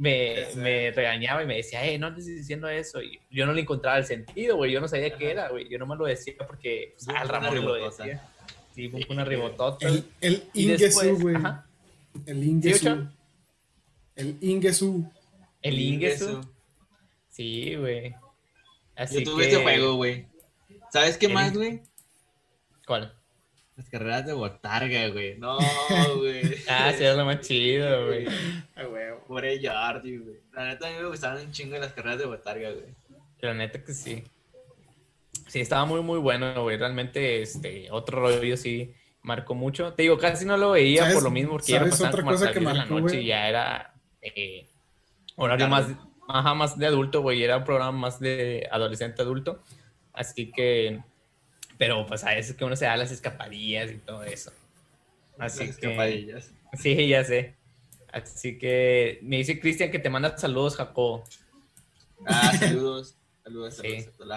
[0.00, 3.02] Me, me, regañaba y me decía, eh, no estés diciendo eso.
[3.02, 4.72] Y yo no le encontraba el sentido, güey.
[4.72, 5.68] Yo no sabía qué era, güey.
[5.68, 8.26] Yo no me lo decía porque pues, al Ramón lo decía.
[8.74, 9.86] Sí, pum, una ribotota.
[9.86, 11.36] El, el Ingesu, güey.
[12.24, 13.08] El Ingesu.
[14.16, 15.12] El Ingesu.
[15.60, 16.40] El Ingesu.
[17.28, 18.14] Sí, güey.
[19.10, 20.26] Yo tuve este juego, güey.
[20.90, 21.82] ¿Sabes qué más, güey?
[22.86, 23.19] ¿Cuál?
[23.76, 25.38] Las carreras de botarga, güey.
[25.38, 25.58] No,
[26.16, 26.42] güey.
[26.68, 28.26] ah, sí, es lo más chido, güey.
[28.76, 29.04] Ah, güey.
[29.26, 30.36] Por el Jordi, güey.
[30.52, 32.94] La neta, a mí me gustaban un chingo las carreras de botarga, güey.
[33.40, 34.24] La neta que sí.
[35.46, 36.76] Sí, estaba muy, muy bueno, güey.
[36.76, 39.94] Realmente, este, otro rollo sí marcó mucho.
[39.94, 42.60] Te digo, casi no lo veía por lo mismo, porque ya pasaban otra cosa que
[42.60, 44.68] marcó, la noche y ya era eh,
[45.36, 45.86] horario más
[46.32, 47.42] Ajá, más de adulto, güey.
[47.42, 49.62] Era un programa más de adolescente adulto.
[50.12, 51.02] Así que.
[51.80, 54.52] Pero pues a veces que uno se da las escapadillas y todo eso.
[55.38, 56.50] Así las escapadillas.
[56.78, 57.54] Sí, ya sé.
[58.12, 61.24] Así que me dice Cristian que te manda saludos, Jacobo.
[62.26, 63.14] Ah, saludos.
[63.42, 64.36] saludos, saludos a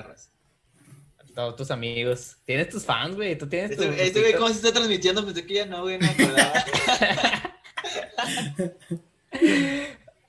[1.20, 2.38] A todos tus amigos.
[2.46, 3.38] Tienes tus fans, güey.
[3.38, 5.26] Tú tienes este, este güey, ¿cómo se está transmitiendo?
[5.26, 6.08] Pensé que ya no, güey, no.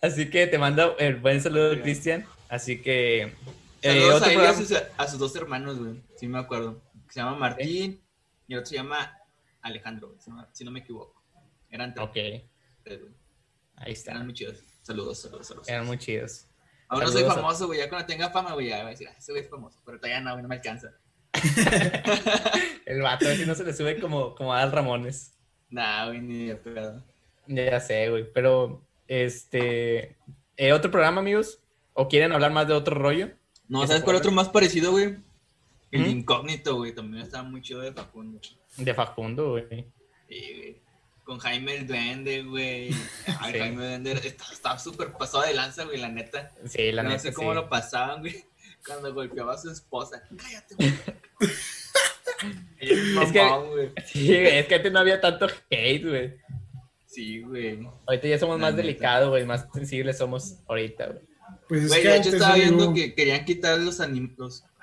[0.03, 2.27] Así que te mando el buen saludo, Cristian.
[2.49, 3.33] Así que.
[3.83, 5.93] Eh, Saludos a, sus, dos hermanos, güey.
[6.17, 6.83] Sí, me acuerdo.
[7.15, 8.03] Se llama Martín
[8.49, 9.17] y el otro se llama
[9.63, 10.17] Alejandro,
[10.51, 11.23] si no me equivoco.
[11.71, 12.09] Eran tres.
[12.09, 12.17] Ok.
[13.77, 14.11] Ahí está.
[14.11, 14.65] Eran muy chidos.
[14.83, 15.69] Saludos, saludos, saludos.
[15.69, 16.49] Eran muy chidos.
[16.89, 17.79] Ahora no soy famoso, güey.
[17.79, 19.79] Ya cuando tenga fama, güey, ya voy a decir, ah, ese güey es famoso.
[19.85, 20.91] Pero todavía no, no me alcanza.
[22.85, 25.39] el vato, si no se le sube como, como a Al Ramones.
[25.71, 27.01] Nah, güey, ni de pedo.
[27.47, 28.27] Ya sé, güey.
[28.33, 30.17] Pero este.
[30.57, 31.61] Eh, ¿Otro programa, amigos?
[31.93, 33.31] ¿O quieren hablar más de otro rollo?
[33.69, 35.19] No, ¿sabes cuál otro más parecido, güey?
[35.95, 36.11] El ¿Mm?
[36.11, 36.93] incógnito, güey.
[36.93, 38.41] También estaba muy chido de Facundo.
[38.77, 39.87] De Facundo, güey.
[40.29, 40.83] Sí, güey.
[41.23, 42.91] Con Jaime el Duende, güey.
[43.39, 46.51] Jaime el Duende estaba súper pasado de lanza, güey, la neta.
[46.67, 47.15] Sí, la neta.
[47.15, 48.45] No sé cómo lo pasaban, güey.
[48.85, 50.21] Cuando golpeaba a su esposa.
[50.37, 50.93] Cállate, güey.
[52.81, 56.35] es, que, sí, es que antes no había tanto hate, güey.
[57.07, 57.89] Sí, güey.
[58.05, 61.23] Ahorita ya somos más delicados, güey, más sensibles somos ahorita, güey.
[61.69, 64.01] Pues es que de hecho estaba viendo que querían quitar los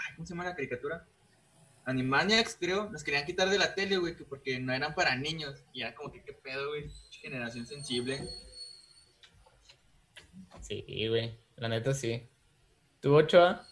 [0.02, 0.16] animos.
[0.18, 1.08] ¿Cómo se llama la caricatura?
[1.86, 2.90] Animaniacs, creo.
[2.92, 5.64] Los querían quitar de la tele, güey, porque no eran para niños.
[5.74, 6.90] Y era como que, ¿qué pedo, güey?
[7.22, 8.20] Generación sensible.
[10.62, 11.38] Sí, güey.
[11.58, 12.28] La neta sí.
[13.00, 13.66] ¿Tú, Ochoa?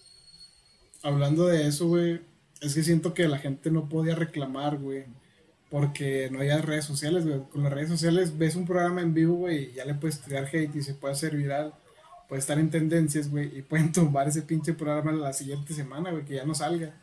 [1.03, 2.21] Hablando de eso, güey,
[2.61, 5.05] es que siento que la gente no podía reclamar, güey
[5.69, 7.41] porque no hay redes sociales, güey.
[7.49, 10.47] Con las redes sociales ves un programa en vivo, güey, y ya le puedes tirar
[10.51, 11.73] hate y se puede hacer viral.
[12.29, 16.23] Puede estar en tendencias, güey, y pueden tumbar ese pinche programa la siguiente semana, güey,
[16.23, 16.93] que ya no salga.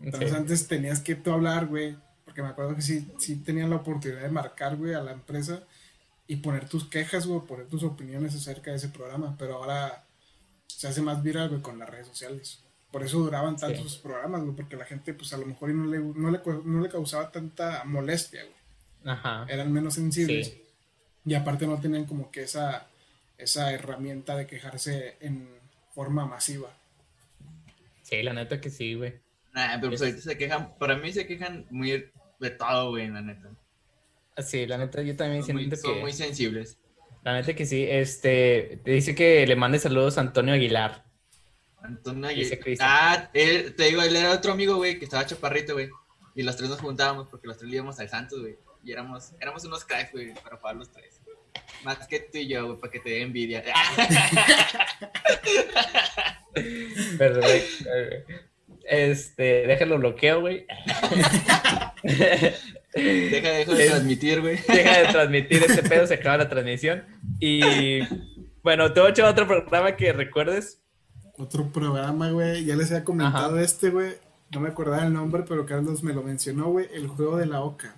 [0.00, 3.76] Entonces antes tenías que tú hablar, güey, Porque me acuerdo que sí, sí tenían la
[3.76, 5.62] oportunidad de marcar, güey, a la empresa
[6.26, 9.36] y poner tus quejas, güey, poner tus opiniones acerca de ese programa.
[9.38, 10.04] Pero ahora
[10.66, 12.60] se hace más viral, güey, con las redes sociales.
[12.90, 15.98] Por eso duraban tantos programas, güey, porque la gente, pues a lo mejor no le,
[15.98, 19.12] no le, no le causaba tanta molestia, güey.
[19.14, 19.44] Ajá.
[19.48, 20.56] Eran menos sensibles.
[21.26, 22.86] Y aparte no tenían como que esa,
[23.42, 25.48] esa herramienta de quejarse en
[25.92, 26.76] forma masiva.
[28.02, 29.14] Sí, la neta que sí, güey.
[29.52, 33.20] Nah, pero pues ahorita se quejan, para mí se quejan muy de todo, güey, la
[33.20, 33.50] neta.
[34.38, 35.76] Sí, la neta yo también siento que...
[35.76, 36.78] Son muy sensibles.
[37.22, 41.04] La neta que sí, este, te dice que le mande saludos a Antonio Aguilar.
[41.82, 42.58] Antonio Aguilar.
[42.80, 45.90] Ah, él, te digo, él era otro amigo, güey, que estaba chaparrito, güey.
[46.34, 48.56] Y los tres nos juntábamos porque los tres íbamos al Santos, güey.
[48.82, 51.19] Y éramos, éramos unos cracks, güey, para jugar los tres.
[51.84, 53.62] Más que tú y yo, güey, para que te dé envidia.
[57.18, 57.90] Perfecto.
[58.84, 60.66] Este, déjalo bloqueo, güey.
[62.94, 64.58] Deja, dejo de transmitir, güey.
[64.66, 67.04] Deja de transmitir este pedo, se acaba la transmisión.
[67.38, 68.00] Y
[68.62, 70.80] bueno, te voy a echar otro programa que recuerdes.
[71.38, 72.64] Otro programa, güey.
[72.64, 74.14] Ya les había comentado este, güey.
[74.50, 76.88] No me acordaba el nombre, pero Carlos me lo mencionó, güey.
[76.92, 77.94] El juego de la Oca.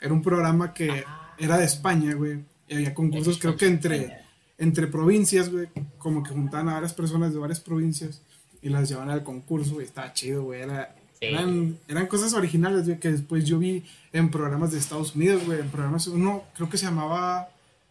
[0.00, 1.04] Era un programa que
[1.38, 2.44] era de España, güey.
[2.68, 4.18] Y había concursos, creo que entre,
[4.58, 5.68] entre provincias, güey.
[5.98, 8.22] Como que juntaban a varias personas de varias provincias
[8.62, 9.86] y las llevaban al concurso, güey.
[9.86, 10.62] Estaba chido, güey.
[10.62, 15.44] Era, eran, eran cosas originales, güey, que después yo vi en programas de Estados Unidos,
[15.46, 15.60] güey.
[15.60, 17.48] En programas, uno creo que se llamaba.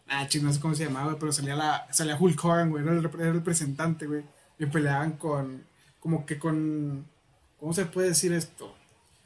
[0.08, 2.82] Ah, chido, no sé cómo se llamaba, güey, pero salía, la, salía Hulk Hogan, güey.
[2.84, 4.22] Era el, era el representante, güey.
[4.58, 5.62] Y peleaban con.
[6.00, 7.06] Como que con.
[7.58, 8.74] ¿Cómo se puede decir esto?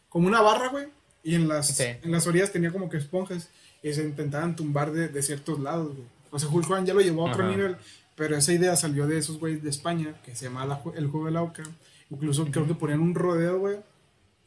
[0.08, 0.86] Como una barra, güey.
[1.22, 3.50] Y en las, en las orillas tenía como que esponjas.
[3.82, 6.06] Y se intentaban tumbar de, de ciertos lados, güey.
[6.30, 7.76] O sea, Hulk Hogan ya lo llevó a otro nivel.
[8.14, 11.32] Pero esa idea salió de esos güeyes de España, que se llama el juego de
[11.32, 11.62] la oca.
[12.10, 13.76] Incluso creo que ponían un rodeo, güey.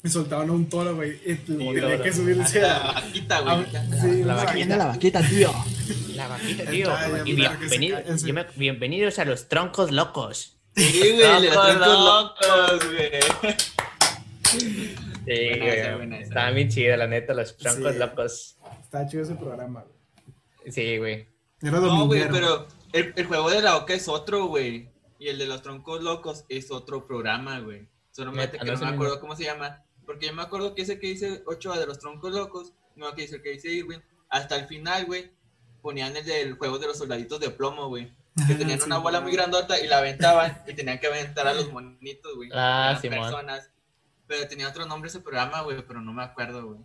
[0.03, 1.19] Y soltaban a un toro, güey.
[1.25, 3.65] Y tenía que subirse a la vaquita, güey.
[4.01, 5.51] Sí, la vaquita, la vaquita, tío.
[6.15, 6.91] La vaquita, tío.
[7.25, 7.99] y bienvenido,
[8.55, 10.57] bienvenidos a los troncos locos.
[10.75, 13.11] Sí, güey, los troncos locos, güey.
[15.25, 16.21] Sí, güey.
[16.21, 18.57] Estaba bien chido, la neta, los troncos locos.
[18.81, 20.71] Está chido ese programa, güey.
[20.71, 21.27] Sí, güey.
[21.61, 24.89] Era no, güey, pero el, el, juego de la oca es otro, güey.
[25.19, 27.87] Y el de los troncos locos es otro programa, güey.
[28.11, 29.83] Solamente que no me acuerdo cómo se llama.
[30.05, 33.23] Porque yo me acuerdo que ese que dice Ochoa de los troncos locos, no que
[33.23, 35.31] dice el que dice Irwin, hasta el final, güey,
[35.81, 38.13] ponían el del juego de los soldaditos de plomo, güey.
[38.47, 41.71] Que tenían una bola muy grandota y la aventaban y tenían que aventar a los
[41.71, 42.49] monitos, güey.
[42.53, 43.72] Ah, sí, personas.
[44.27, 46.79] Pero tenía otro nombre ese programa, güey, pero no me acuerdo, güey.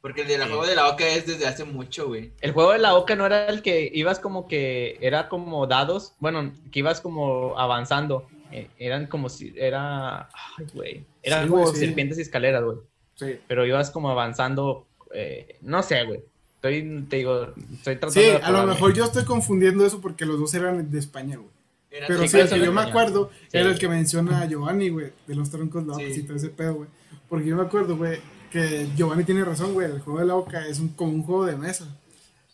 [0.00, 2.32] Porque el de la juego de la oca es desde hace mucho, güey.
[2.40, 6.14] El juego de la oca no era el que ibas como que era como dados,
[6.20, 8.26] bueno, que ibas como avanzando.
[8.50, 12.78] Eh, eran como si era ay, güey, eran como serpientes y escaleras, güey.
[13.14, 13.38] Sí.
[13.46, 16.20] Pero ibas como avanzando eh, no sé, güey.
[16.56, 20.38] Estoy te digo, estoy tratando Sí, a lo mejor yo estoy confundiendo eso porque los
[20.38, 21.50] dos eran de España, güey.
[21.90, 25.34] Pero sí, el que yo me acuerdo era el que menciona a Giovanni, güey, de
[25.34, 26.88] los troncos locos y todo ese pedo, güey.
[27.28, 29.90] Porque yo me acuerdo, güey, que Giovanni tiene razón, güey.
[29.90, 31.86] El juego de la Oca es un, como un juego de mesa.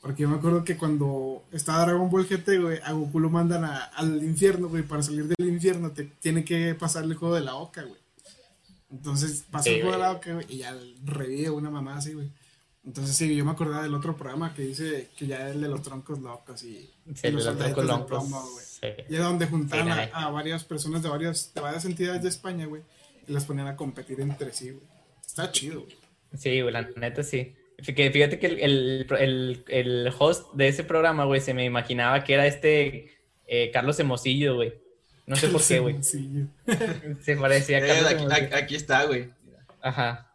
[0.01, 3.65] Porque yo me acuerdo que cuando estaba Dragon Ball GT, güey, a Goku lo mandan
[3.65, 4.83] al infierno, güey.
[4.83, 8.01] Para salir del infierno te tiene que pasar el juego de la Oca, güey.
[8.91, 12.31] Entonces pasa el juego de la Oca, güey, y ya revive una mamá así, güey.
[12.87, 15.69] Entonces sí, yo me acordaba del otro programa que dice que ya es el de
[15.69, 18.95] los troncos locos y, los troncos locos, güey.
[19.09, 22.67] Y era donde juntaban a, a, varias personas de varias, de varias entidades de España,
[22.67, 22.83] güey,
[23.27, 24.85] y las ponían a competir entre sí, güey.
[25.27, 25.85] Está chido,
[26.39, 27.55] Sí, güey, la neta sí.
[27.83, 32.47] Fíjate que el, el, el, host de ese programa, güey, se me imaginaba que era
[32.47, 34.75] este eh, Carlos Emosillo, güey.
[35.27, 36.03] No sé por qué, güey.
[36.03, 39.29] se parecía a eh, Carlos aquí, aquí, está, güey.
[39.83, 40.33] Ajá.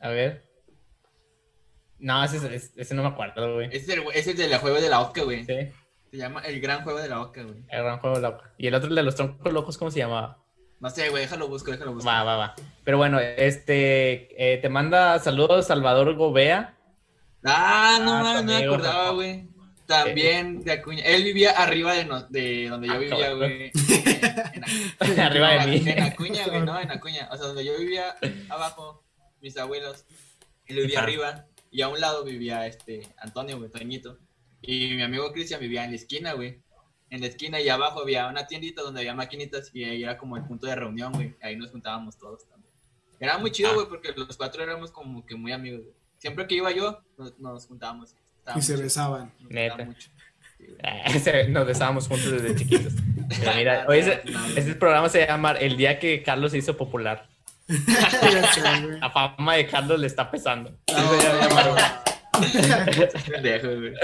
[0.00, 0.43] A ver.
[1.98, 3.68] No, ese, ese, no me acuerdo, güey.
[3.68, 5.44] Ese es el, de juego de la Oca, güey.
[5.44, 5.70] Sí.
[6.10, 7.56] Se llama El Gran Juego de la Oca, güey.
[7.68, 8.52] El Gran Juego de la Oca.
[8.58, 10.38] ¿Y el otro, el de los troncos locos, cómo se llamaba?
[10.80, 12.08] No sé, güey, déjalo busco, déjalo busco.
[12.08, 12.54] Va, va, va.
[12.84, 16.76] Pero bueno, este, eh, te manda saludos Salvador Gobea.
[17.44, 19.48] Ah, no, ah, no, no me acordaba, güey.
[19.86, 21.02] También de Acuña.
[21.04, 23.72] Él vivía arriba de, no, de donde yo ah, vivía, güey.
[25.18, 25.82] arriba de mí.
[25.86, 27.28] En Acuña, güey, no, en Acuña.
[27.30, 28.14] O sea, donde yo vivía
[28.48, 29.02] abajo,
[29.40, 30.04] mis abuelos.
[30.66, 31.46] Él vivía arriba.
[31.74, 34.18] Y a un lado vivía este Antonio, güey, Toñito.
[34.62, 36.64] Y mi amigo Cristian vivía en la esquina, güey
[37.14, 40.36] en la esquina y abajo había una tiendita donde había maquinitas y ahí era como
[40.36, 41.34] el punto de reunión, güey.
[41.40, 42.72] Ahí nos juntábamos todos también.
[43.20, 43.74] Era muy chido, ah.
[43.74, 45.94] güey, porque los cuatro éramos como que muy amigos, güey.
[46.18, 47.00] Siempre que iba yo,
[47.38, 48.14] nos, juntábamos.
[48.56, 49.32] Y se besaban.
[49.48, 49.86] Neta.
[51.48, 52.94] nos besábamos juntos desde chiquitos.
[53.56, 57.28] mira, hoy ese, programa se llama El día que Carlos se hizo popular.
[58.54, 58.60] Sé.
[59.00, 60.70] La fama de Carlos le está pesando.
[62.42, 63.94] Estoy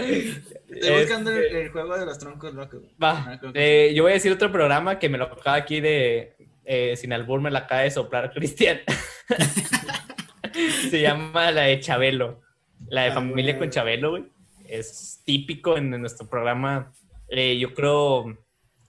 [0.68, 2.80] Este- buscando el, el juego de los troncos locos.
[3.02, 6.36] Va, Ah, eh, yo voy a decir otro programa que me lo acaba aquí de
[6.64, 8.80] eh, Sin Albur, me la acaba de soplar Cristian.
[10.90, 12.40] Se llama la de Chabelo.
[12.88, 14.24] La de Ah, Familia con Chabelo, güey.
[14.66, 16.92] Es típico en, en nuestro programa.
[17.28, 18.38] eh, yo creo,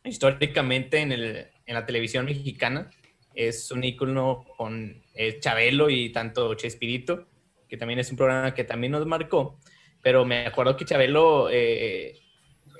[0.03, 2.89] históricamente en, el, en la televisión mexicana,
[3.33, 7.27] es un ícono con eh, Chabelo y tanto Chespirito,
[7.69, 9.57] que también es un programa que también nos marcó.
[10.01, 12.17] Pero me acuerdo que Chabelo eh,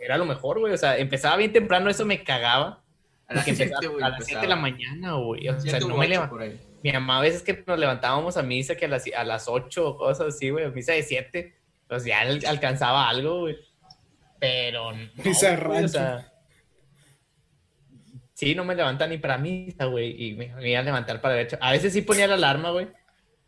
[0.02, 0.74] era lo mejor, güey.
[0.74, 2.84] O sea, empezaba bien temprano, eso me cagaba.
[3.28, 4.04] A las Porque empezaba 7, güey.
[4.04, 5.48] a las 7 de la mañana, güey.
[5.50, 6.60] O sea, no me ocho leva- por ahí.
[6.84, 9.88] Mi mamá a veces que nos levantábamos a misa que a las, a las 8
[9.88, 11.54] o cosas así, güey, misa de 7,
[11.88, 13.56] pues ya al- alcanzaba algo, güey.
[14.40, 16.31] Pero no, Misa de o sea,
[18.42, 21.36] sí, no me levanta ni para misa, güey, y me, me iba a levantar para
[21.36, 21.60] ver.
[21.62, 22.88] A veces sí ponía la alarma, güey.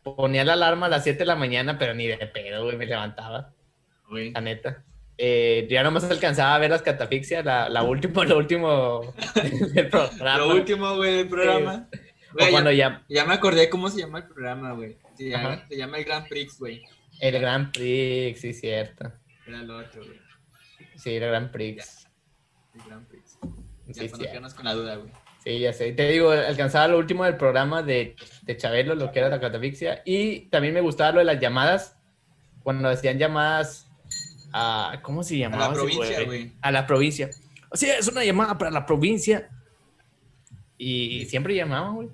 [0.04, 2.86] Ponía la alarma a las 7 de la mañana, pero ni de pedo, güey, me
[2.86, 3.52] levantaba,
[4.08, 4.30] Güey.
[4.30, 4.84] la neta.
[5.18, 9.12] Eh, ya nomás alcanzaba a ver las catafixias, la, la última, lo último
[9.74, 10.38] del programa.
[10.38, 11.88] Lo último, güey, del programa.
[12.32, 14.96] Güey, cuando ya, ya, me acordé cómo se llama el programa, güey.
[15.16, 16.84] Se llama, se llama el Grand Prix, güey.
[17.20, 19.12] el Grand Prix, sí, cierto.
[19.44, 20.20] Era el otro, güey.
[20.96, 22.06] Sí, el Grand Prix.
[22.74, 23.13] El Grand Prix.
[23.92, 24.08] Sí, sí,
[24.54, 25.10] con la duda, güey.
[25.42, 25.92] sí, ya sé.
[25.92, 30.02] Te digo, alcanzaba lo último del programa de, de Chabelo, lo que era la catafixia.
[30.04, 31.96] Y también me gustaba lo de las llamadas,
[32.62, 33.88] cuando hacían llamadas
[34.52, 35.00] a...
[35.02, 35.66] ¿Cómo se A llamaba?
[35.68, 36.52] la ese provincia, güey.
[36.62, 37.30] A la provincia.
[37.70, 39.50] O sea, es una llamada para la provincia.
[40.78, 42.08] Y siempre llamaban, güey.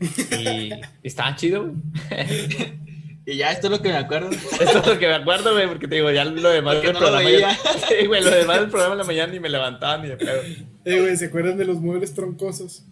[0.00, 0.70] Y
[1.02, 1.76] estaba chido, güey.
[3.32, 4.30] Y ya esto es lo que me acuerdo.
[4.60, 6.94] Esto es lo que me acuerdo, güey, porque te digo, ya lo demás Porque del
[6.94, 7.28] no lo programa.
[7.30, 7.50] veía.
[7.52, 7.56] ya-
[7.88, 10.42] Sí, güey, lo demás del programa en la mañana ni me levantaba ni de pedo.
[10.84, 12.86] Eh, güey, ¿se acuerdan de los muebles troncosos?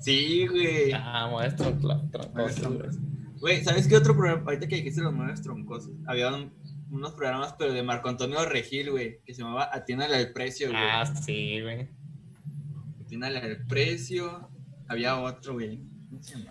[0.00, 0.92] Sí, güey.
[0.94, 2.88] Ah, maestro, claro, troncoso, güey.
[3.40, 4.42] Güey, ¿sabes qué otro programa?
[4.46, 5.90] Ahorita que dijiste los muebles troncosos.
[6.06, 6.52] Había un-
[6.90, 10.80] unos programas, pero de Marco Antonio Regil, güey, que se llamaba Atiéndale al precio, güey.
[10.80, 11.88] Ah, sí, güey.
[13.04, 14.48] Atiéndale al precio.
[14.88, 15.80] Había otro, güey.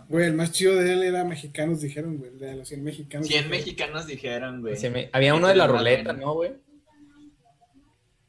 [0.09, 2.31] Güey, el más chido de él era mexicanos, dijeron, güey.
[2.31, 3.27] De los 100 mexicanos.
[3.27, 3.51] 100 dijeron.
[3.59, 4.89] mexicanos dijeron, güey.
[4.89, 6.13] Me- Había uno de la ruleta.
[6.13, 6.53] ¿no, güey?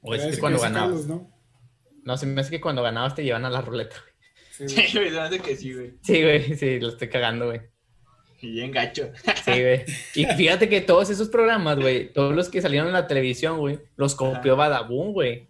[0.00, 0.88] O es que cuando ganabas.
[0.90, 1.30] Carlos, ¿no?
[2.04, 4.68] No, se me hace que cuando ganabas te llevan a la ruleta, güey.
[4.68, 5.10] Sí, güey.
[5.10, 5.94] Se hace que sí, güey.
[6.02, 7.60] Sí, güey, sí, lo estoy cagando, güey.
[8.40, 9.10] Y bien gacho.
[9.44, 9.84] Sí, güey.
[10.14, 13.80] Y fíjate que todos esos programas, güey, todos los que salieron en la televisión, güey,
[13.96, 15.48] los copió Badabun, güey.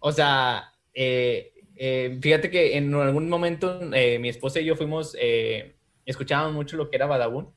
[0.00, 5.16] O sea, eh, eh, fíjate que en algún momento eh, mi esposa y yo fuimos,
[5.20, 5.74] eh,
[6.06, 7.50] escuchábamos mucho lo que era Badabun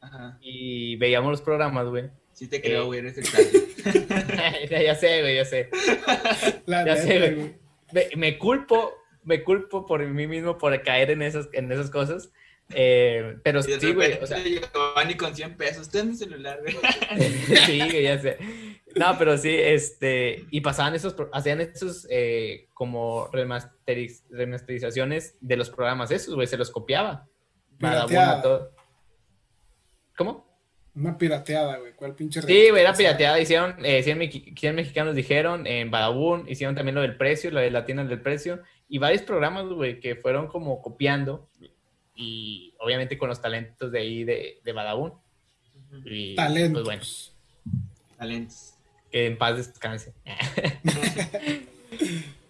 [0.00, 0.38] Ajá.
[0.40, 2.10] y veíamos los programas, güey.
[2.32, 2.86] Sí te creo, Eh.
[2.86, 3.66] güey, eres el clásico.
[4.70, 5.68] ya sé, güey, ya sé.
[6.66, 7.54] La Ya neta, sé, güey.
[7.92, 12.32] Me, me culpo, me culpo por mí mismo por caer en esas, en esas cosas.
[12.74, 15.90] Eh, pero Y de sí, güey, o sea, Giovanni con 100 pesos.
[15.90, 16.74] Ten mi celular, güey.
[17.66, 18.38] sí, güey, ya sé.
[18.96, 25.70] No, pero sí, este, y pasaban esos, hacían esos eh, como remasteriz- remasterizaciones de los
[25.70, 27.26] programas esos, güey, se los copiaba.
[27.78, 28.42] Pirateada.
[28.42, 28.70] todo.
[30.16, 30.46] ¿Cómo?
[30.94, 31.94] Una pirateada, güey.
[31.94, 33.40] ¿Cuál pinche Sí, güey, era pirateada.
[33.40, 37.60] Hicieron, eh, 100, mexi- 100 mexicanos dijeron en Badabun, hicieron también lo del precio, lo
[37.60, 41.48] de la tienda del precio, y varios programas, güey, que fueron como copiando,
[42.14, 45.14] y obviamente con los talentos de ahí de, de Badabun.
[46.04, 46.82] Y, Talentos.
[46.84, 47.82] Pues bueno,
[48.18, 48.71] Talentos.
[49.12, 50.12] Que en paz descanse.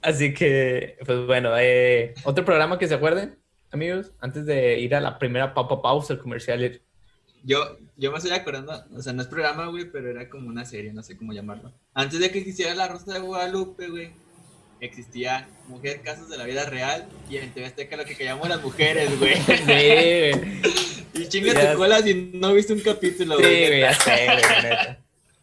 [0.00, 3.38] Así que, pues bueno, eh, otro programa que se acuerden,
[3.70, 6.80] amigos, antes de ir a la primera papa pausa comercial.
[7.44, 10.64] Yo, yo me estoy acordando, o sea, no es programa, güey, pero era como una
[10.64, 11.72] serie, no sé cómo llamarlo.
[11.94, 14.12] Antes de que existiera La Rosa de Guadalupe, güey,
[14.80, 18.62] existía Mujer Casos de la Vida Real y en TV Azteca lo que callamos las
[18.62, 19.34] mujeres, güey.
[19.46, 20.62] Sí, güey.
[21.14, 23.66] Y chinga tu cola si no viste un capítulo, Sí, güey.
[23.68, 24.98] güey, ya sé, güey, neta.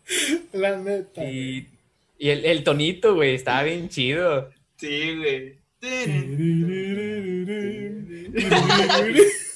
[0.53, 1.23] La neta.
[1.23, 1.67] Y,
[2.17, 4.49] y el, el tonito, güey, estaba bien chido.
[4.77, 5.59] Sí, güey.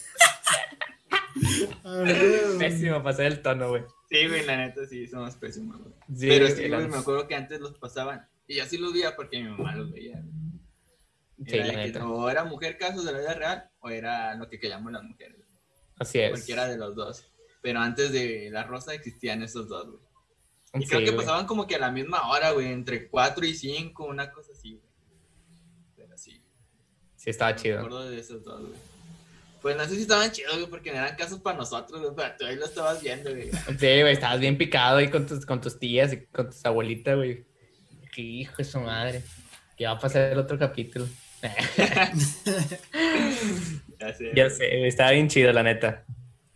[1.83, 2.57] Ah, güey.
[2.59, 3.83] Pésimo pasar el tono, güey.
[4.09, 5.93] Sí, güey, la neta sí, somos pésimos, güey.
[6.15, 8.27] Sí, Pero sí, güey, me acuerdo que antes los pasaban.
[8.47, 10.21] Y yo sí los veía porque mi mamá los veía.
[11.45, 12.07] Sí, Era la que neta.
[12.07, 15.37] o era mujer casos de la vida real o era lo que callamos las mujeres.
[15.97, 16.29] Así es.
[16.31, 17.25] Cualquiera de los dos.
[17.61, 20.02] Pero antes de La Rosa existían esos dos, güey.
[20.73, 21.17] Y Sí, creo que güey.
[21.17, 24.71] pasaban como que a la misma hora, güey, entre 4 y 5, una cosa así,
[24.73, 24.83] güey.
[25.95, 26.41] Pero sí,
[27.15, 27.77] Sí, estaba me chido.
[27.77, 28.73] acuerdo de esos dos, güey.
[29.61, 32.35] Pues no sé si estaban chidos, güey, porque no eran casos para nosotros, güey, pero
[32.37, 33.49] tú ahí lo estabas viendo, güey.
[33.51, 37.15] Sí, güey, estabas bien picado ahí con tus, con tus tías y con tus abuelitas,
[37.15, 37.45] güey.
[38.13, 39.23] Qué hijo de su madre.
[39.77, 41.07] Que va a pasar el otro capítulo.
[43.99, 44.31] Ya sé.
[44.35, 46.03] Ya sé, estaba bien chido, la neta.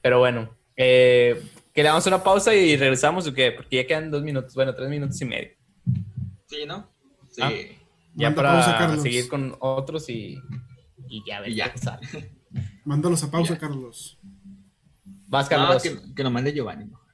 [0.02, 1.42] Pero bueno, eh,
[1.78, 3.52] que le damos una pausa y regresamos o qué?
[3.52, 5.50] Porque ya quedan dos minutos, bueno, tres minutos y medio.
[6.48, 6.90] Sí, ¿no?
[7.30, 7.40] Sí.
[7.44, 7.52] Ah.
[8.16, 10.40] Ya Manda para pausa, seguir con otros y,
[11.08, 11.72] y ya ver Y ya.
[11.72, 12.32] qué sale.
[12.84, 13.60] Mándalos a pausa, Ya.
[13.60, 14.18] Carlos.
[15.28, 15.84] Vas, No, Carlos.
[15.84, 16.86] que, que lo mande Giovanni.
[16.86, 17.06] mejor.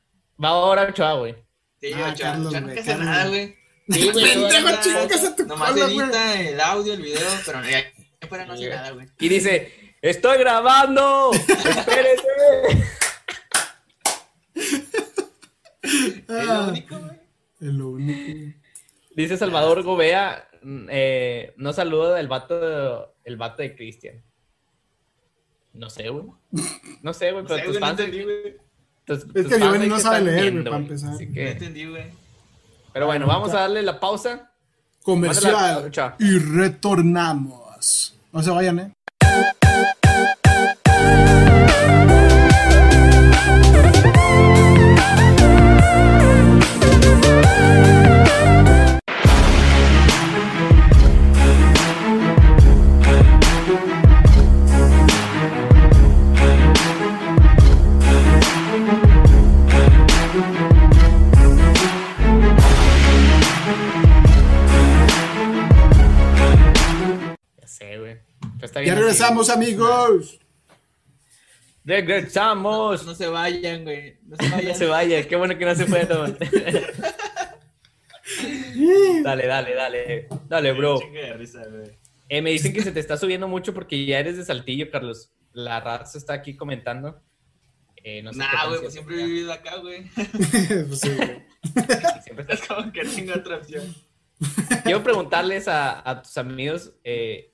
[0.42, 1.36] Va ahora Ochoa, güey.
[1.82, 3.06] Sí, Ah, yo, ya, Carlos, hace Carlos.
[3.06, 3.56] nada, güey.
[3.90, 6.00] Sí, güey, Pendejo, no, no, chingas a tu Nomás cola, güey.
[6.00, 7.82] edita el audio, el video, pero ya,
[8.22, 9.08] ya para no hace nada, güey.
[9.20, 11.32] Y dice, estoy grabando.
[11.34, 12.24] Espérese.
[15.84, 16.43] Es Ah.
[16.62, 17.18] Lo único, güey.
[17.62, 18.58] Es lo único.
[19.16, 20.48] Dice Salvador Gobea,
[20.90, 24.24] eh, no saluda el vato, el vato de Cristian.
[25.74, 26.26] No sé, güey.
[27.02, 28.00] No sé, güey, No pero sé, tus güey, no fans...
[28.00, 28.58] entendí, güey.
[29.06, 31.14] tus- Es tus que fans Giovanni no sabe leer, güey, viendo, para empezar.
[31.14, 32.06] Así No que- entendí, güey.
[32.94, 34.52] Pero bueno, vamos a darle la pausa.
[35.02, 35.90] Comercial.
[35.92, 36.14] Chao.
[36.20, 38.20] Y retornamos.
[38.32, 38.94] No se vayan, ¿eh?
[68.74, 70.40] Está Ya regresamos, amigos.
[71.86, 73.06] Regresamos.
[73.06, 74.18] No se vayan, güey.
[74.26, 74.76] No se No vayan.
[74.76, 76.36] se vaya, qué bueno que no se fueron.
[79.24, 80.28] dale, dale, dale.
[80.50, 81.00] Dale, bro.
[82.30, 85.32] Eh, me dicen que se te está subiendo mucho porque ya eres de Saltillo, Carlos.
[85.52, 87.22] La raza está aquí comentando.
[87.98, 90.10] Eh, no sé Nah, güey, pues siempre he vivido acá, güey.
[90.88, 91.44] Pues sí, güey.
[92.24, 93.84] Siempre estás- Es como que tengo otra opción.
[94.84, 96.92] Quiero preguntarles a, a tus amigos.
[97.04, 97.52] eh,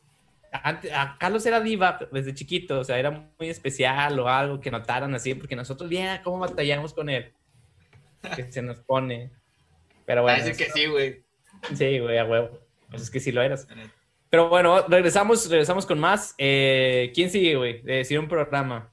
[0.52, 4.72] antes, a Carlos era diva desde chiquito, o sea, era muy especial o algo que
[4.72, 7.34] notaran así, porque nosotros, bien, ¿cómo batallamos con él?
[8.36, 9.32] Que se nos pone.
[10.06, 11.24] Pero bueno, decir que sí, güey.
[11.76, 12.60] sí, güey, a huevo.
[12.90, 13.68] Pues es que sí lo eras.
[14.30, 16.36] Pero bueno, regresamos, regresamos con más.
[16.38, 17.82] Eh, ¿Quién sigue, güey?
[17.82, 18.92] De decir un programa.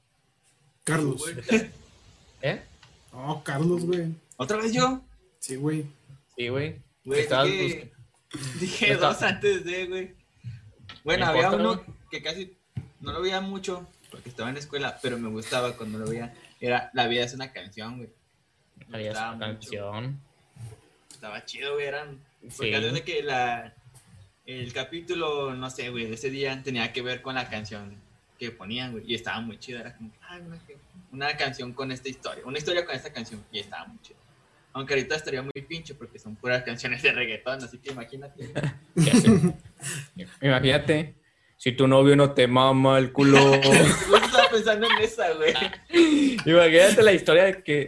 [0.83, 1.23] Carlos.
[2.41, 2.61] ¿Eh?
[3.11, 4.07] Oh, Carlos, güey.
[4.37, 5.01] ¿Otra vez yo?
[5.39, 5.85] Sí, güey.
[6.35, 6.81] Sí, güey.
[7.03, 7.27] Güey,
[8.59, 10.16] dije, dos antes de, güey.
[11.07, 12.53] Bueno, No había importa, uno que casi
[12.99, 16.33] no lo veía mucho porque estaba en la escuela, pero me gustaba cuando lo veía.
[16.59, 18.09] Era La vida es una canción, güey.
[18.89, 19.49] Me Había gustaba su mucho.
[19.53, 20.21] canción.
[21.09, 21.85] Estaba chido, güey.
[21.85, 22.19] Eran.
[22.41, 22.49] Sí.
[22.57, 23.73] Porque de que la.
[24.45, 27.95] El capítulo, no sé, güey, de ese día tenía que ver con la canción
[28.37, 29.05] que ponían, güey.
[29.09, 29.79] Y estaba muy chido.
[29.79, 30.59] Era como, ay, una,
[31.13, 32.43] una canción con esta historia.
[32.45, 33.45] Una historia con esta canción.
[33.49, 34.19] Y estaba muy chido.
[34.77, 38.53] Aunque ahorita estaría muy pinche porque son puras canciones de reggaetón, así que imagínate.
[40.39, 41.15] Imagínate,
[41.57, 43.55] si tu novio no te mama el culo.
[43.55, 45.55] Estaba pensando en esa, güey.
[46.45, 47.87] Imagínate la historia de que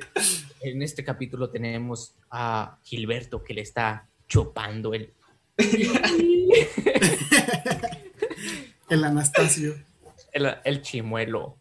[0.62, 5.14] en este capítulo tenemos a Gilberto que le está chupando el,
[8.90, 9.76] El Anastasio.
[10.32, 11.60] el, el chimuelo.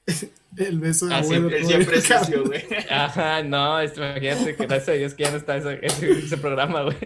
[0.57, 1.51] El beso de Ah, abuelo.
[1.65, 2.09] Siempre, es
[2.47, 2.65] güey.
[2.91, 6.37] Ajá, no, esto, imagínate que gracias a Dios que ya no está ese, ese- ese
[6.39, 6.97] programa, güey.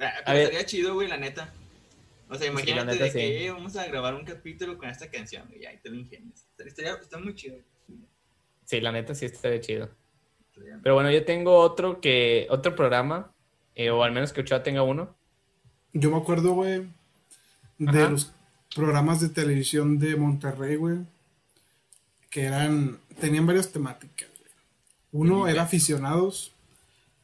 [0.00, 1.52] Ah, Pero estaría chido, güey, la neta.
[2.28, 3.18] O sea, imagínate neta, de sí.
[3.18, 6.46] que eh, vamos a grabar un capítulo con esta canción, güey, ahí te lo ingenias.
[6.58, 7.56] Estaría, está muy chido.
[8.64, 9.88] Sí, la neta sí estaría chido.
[10.82, 13.32] Pero bueno, yo tengo otro que, otro programa,
[13.76, 15.14] eh, o al menos que Ochoa tenga uno.
[15.94, 16.86] Yo me acuerdo, güey,
[17.78, 18.10] de Ajá.
[18.10, 18.32] los
[18.74, 20.98] programas de televisión de Monterrey, güey,
[22.30, 24.28] que eran, tenían varias temáticas.
[25.12, 26.52] Uno era aficionados,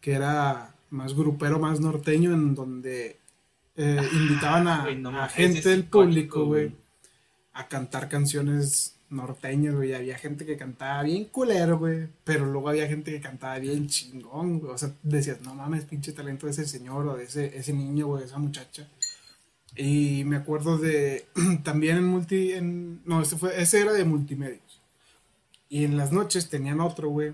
[0.01, 3.19] que era más grupero, más norteño, en donde
[3.77, 6.73] eh, invitaban a, no gente del público, güey,
[7.53, 9.95] a cantar canciones norteñas, güey.
[9.95, 14.61] Había gente que cantaba bien culero, güey, pero luego había gente que cantaba bien chingón,
[14.61, 14.73] güey.
[14.73, 18.07] O sea, decías, no mames, pinche talento de ese señor o de ese, ese niño,
[18.07, 18.89] güey, esa muchacha.
[19.77, 21.27] Y me acuerdo de
[21.65, 24.64] también en multi, en, no, ese fue, ese era de multimedios.
[25.75, 27.33] Y en las noches tenían otro, güey,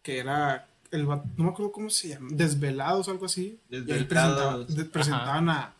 [0.00, 3.58] que era el, no me acuerdo cómo se llama, Desvelados o algo así.
[3.68, 5.48] Y ahí presentaban, Desvelados.
[5.48, 5.74] a,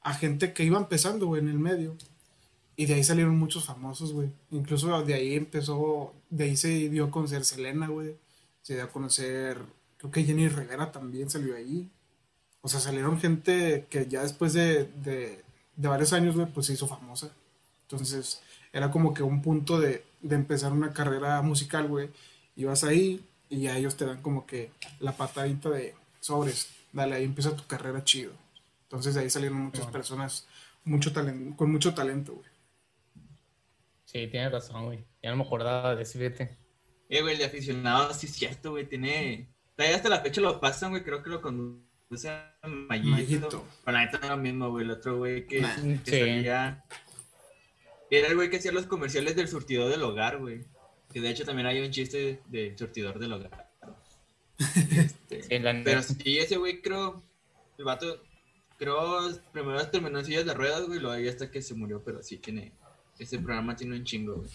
[0.00, 1.94] a gente que iba empezando, güey, en el medio.
[2.74, 4.30] Y de ahí salieron muchos famosos, güey.
[4.50, 8.16] Incluso de ahí empezó, de ahí se dio a conocer Selena, güey.
[8.62, 9.58] Se dio a conocer,
[9.98, 11.90] creo que Jenny Rivera también salió ahí.
[12.62, 15.44] O sea, salieron gente que ya después de, de,
[15.76, 17.30] de varios años, güey, pues se hizo famosa.
[17.82, 18.40] Entonces,
[18.72, 22.10] era como que un punto de, de empezar una carrera musical, güey.
[22.56, 24.70] Ibas ahí y ya ellos te dan como que
[25.00, 26.70] la patadita de sobres.
[26.92, 28.32] Dale, ahí empieza tu carrera chido.
[28.84, 29.92] Entonces, de ahí salieron muchas Bueno.
[29.92, 30.46] personas
[30.84, 32.46] mucho talento, con mucho talento, güey.
[34.04, 35.04] Sí, tienes razón, güey.
[35.22, 36.56] Ya no me acordaba de ese, fíjate.
[37.08, 39.48] Eh, güey, el de aficionado, sí es cierto, güey, tiene...
[39.76, 43.10] Hasta la fecha lo pasan, güey, creo que lo conduce a Mayito.
[43.10, 43.64] Mayito.
[43.84, 45.74] Pero la neta no es lo mismo, güey, el otro güey que, Nah.
[46.04, 46.18] que Sí.
[46.18, 46.84] salía...
[48.10, 50.64] Era el güey que hacía los comerciales del surtidor del hogar, güey.
[51.12, 53.70] Que de hecho también hay un chiste del surtidor del hogar.
[54.58, 57.22] Este, Pero sí, ese güey creo,
[57.78, 58.22] el vato,
[58.78, 59.18] creo,
[59.52, 62.38] primero terminó en sillas de ruedas, güey, luego ahí hasta que se murió, pero sí
[62.38, 62.72] tiene,
[63.18, 64.50] ese programa tiene un chingo, güey.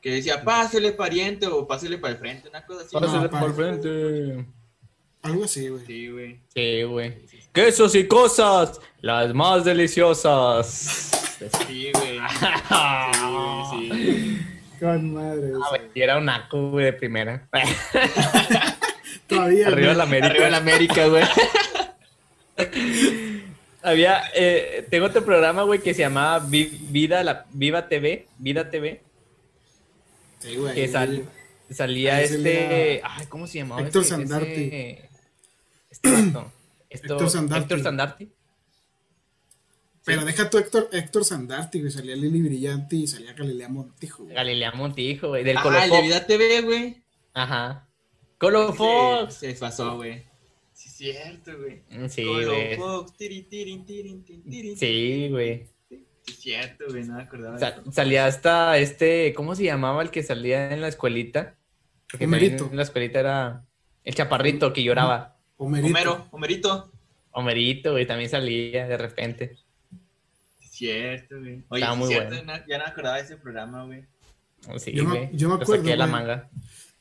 [0.00, 2.94] Que decía, pásele pariente o pásele para el frente, una cosa así.
[2.94, 4.46] Pásale No, por el frente.
[5.22, 5.86] Algo así, güey.
[5.86, 6.40] Sí, güey.
[6.54, 7.24] Sí, güey.
[7.54, 11.23] Quesos y cosas, las más deliciosas.
[11.38, 12.18] Sí, güey.
[13.70, 14.40] Sí, güey, sí.
[14.80, 15.52] Con madre.
[15.62, 17.48] Ah, y era un naco, güey, de primera.
[19.28, 19.68] Todavía.
[19.68, 19.96] Arriba güey.
[19.96, 20.26] la América.
[20.28, 21.24] Arriba en América, güey.
[23.82, 28.70] Había, eh, tengo otro programa, güey, que se llamaba Vi- Vida, la, Viva TV, Vida
[28.70, 29.02] TV,
[30.38, 30.74] Sí, güey.
[30.74, 31.24] que sal-
[31.70, 33.82] salía este, ay, ¿cómo se llamaba?
[33.82, 34.50] Héctor este, Sandarti.
[34.52, 35.08] ese-
[35.90, 36.08] Este
[36.88, 37.62] Héctor Sandarti.
[37.62, 38.32] Héctor Sandarti.
[40.04, 41.90] Pero deja tu Héctor, Héctor Sandarti, güey.
[41.90, 44.34] Salía Lili Brillante y salía Galilea Montijo, güey.
[44.34, 46.02] Galilea Montijo, güey, del Ah, Colo el de.
[46.02, 47.02] Vida TV, güey.
[47.32, 47.88] Ajá.
[48.38, 49.34] Colo Fox.
[49.34, 50.24] Se, pasó, güey.
[50.72, 51.82] Sí, cierto, güey.
[52.08, 52.76] Sí, Colo güey.
[52.76, 54.76] Fox, tiri, tirin, tirin, tirin.
[54.76, 55.66] Sí, güey.
[55.88, 57.54] Sí, cierto, güey, no me acordaba.
[57.54, 57.92] de Sa- eso.
[57.92, 61.56] salía hasta este, ¿cómo se llamaba el que salía en la escuelita?
[62.10, 62.68] Porque Homerito.
[62.70, 63.64] en la escuelita era
[64.04, 65.38] el chaparrito que lloraba.
[65.56, 65.88] Homerito.
[65.88, 66.92] Homero, Homerito.
[67.30, 69.56] Homerito, güey, también salía de repente.
[70.74, 71.62] Cierto, güey.
[71.68, 72.52] Oye, muy cierto, bueno.
[72.52, 74.04] no- ya no me acordaba de ese programa, güey.
[74.78, 75.30] Sí, Yo me- güey.
[75.36, 76.12] yo me acuerdo, saqué de la güey.
[76.20, 76.50] manga.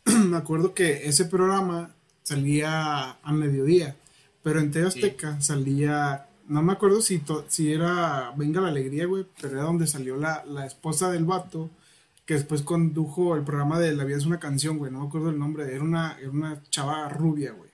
[0.29, 1.89] me acuerdo que ese programa
[2.21, 3.95] salía a mediodía,
[4.43, 9.05] pero en TV Azteca salía, no me acuerdo si, to- si era Venga la Alegría,
[9.07, 11.69] güey, pero era donde salió la, la esposa del vato,
[12.25, 15.29] que después condujo el programa de La vida es una canción, güey, no me acuerdo
[15.31, 17.69] el nombre, era una, era una chava rubia, güey.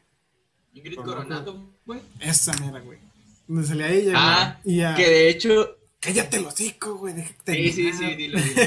[0.73, 1.99] Ingrid Coronado, güey.
[2.19, 2.99] Esa mera, güey.
[3.47, 4.95] Donde salía ella, Ah, güey, y a...
[4.95, 5.75] que de hecho.
[5.99, 8.09] Cállate el hocico, güey, deja que Sí, sí, terminar".
[8.09, 8.61] sí, dilo, dilo.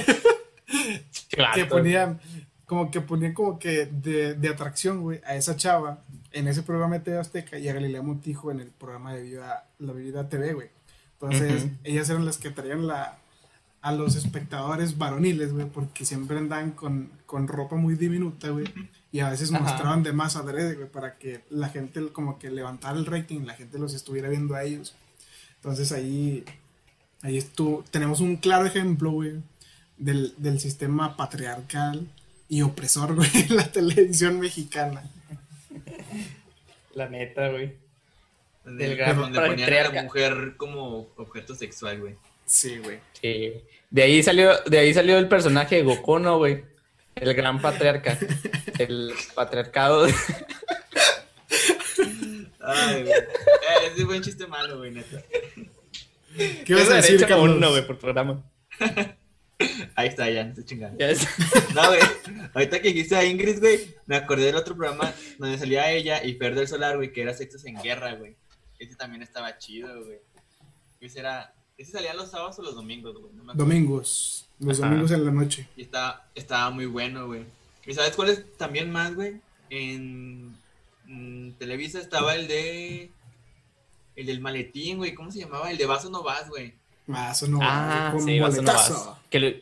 [1.54, 2.20] que ponían
[2.66, 6.02] como que ponían como que de, de atracción, güey, a esa chava
[6.32, 9.68] en ese programa de TV Azteca y a Galilea Montijo en el programa de Vida,
[9.78, 10.68] La Vida TV, güey.
[11.20, 13.18] Entonces, ellas eran las que traían la,
[13.82, 18.64] a los espectadores varoniles, güey, porque siempre andaban con, con ropa muy diminuta, güey,
[19.12, 19.62] y a veces Ajá.
[19.62, 23.54] mostraban de más adrede, güey, para que la gente como que levantara el rating, la
[23.54, 24.94] gente los estuviera viendo a ellos.
[25.56, 26.44] Entonces ahí,
[27.22, 29.32] ahí estuvo, tenemos un claro ejemplo, güey,
[29.96, 32.06] del, del sistema patriarcal
[32.48, 35.02] y opresor, güey, en la televisión mexicana.
[36.94, 37.74] La neta, güey.
[38.64, 42.14] Donde, Del gran donde ponían a la mujer como objeto sexual, güey.
[42.46, 42.98] Sí, güey.
[43.20, 43.52] Sí.
[43.90, 46.64] De ahí salió, de ahí salió el personaje de Goku, ¿no, güey?
[47.14, 48.18] El gran patriarca.
[48.78, 50.04] El patriarcado.
[50.06, 50.14] de-
[52.60, 53.12] Ay, güey.
[53.14, 55.22] Eh, ese fue un chiste malo, güey, neta.
[56.64, 57.56] ¿Qué ibas a decir, Carlos?
[57.56, 58.42] uno, güey, por programa.
[59.94, 60.98] Ahí está, ya, estoy chingando.
[60.98, 61.26] Ya es-
[61.74, 62.00] No, güey.
[62.54, 66.34] Ahorita que dijiste a Ingrid, güey, me acordé del otro programa donde salía ella y
[66.34, 68.34] Fer del Solar, güey, que era Sexos en Guerra, güey.
[68.78, 70.18] Ese también estaba chido, güey.
[71.00, 71.54] Ese era.
[71.78, 73.32] Ese salía los sábados o los domingos, güey.
[73.34, 73.54] No.
[73.54, 74.46] Domingos.
[74.58, 74.88] Los Ajá.
[74.88, 75.68] domingos en la noche.
[75.76, 77.44] Y estaba, estaba muy bueno, güey.
[77.86, 79.40] ¿Y sabes cuál es también más, güey?
[79.70, 80.56] En,
[81.08, 83.10] en Televisa estaba el de.
[84.16, 85.14] El del maletín, güey.
[85.14, 85.70] ¿Cómo se llamaba?
[85.70, 86.74] El de vaso no vas, güey.
[87.08, 88.92] Ah, eso no Ah, va, con sí, vas o no vas.
[89.30, 89.52] Que, lo-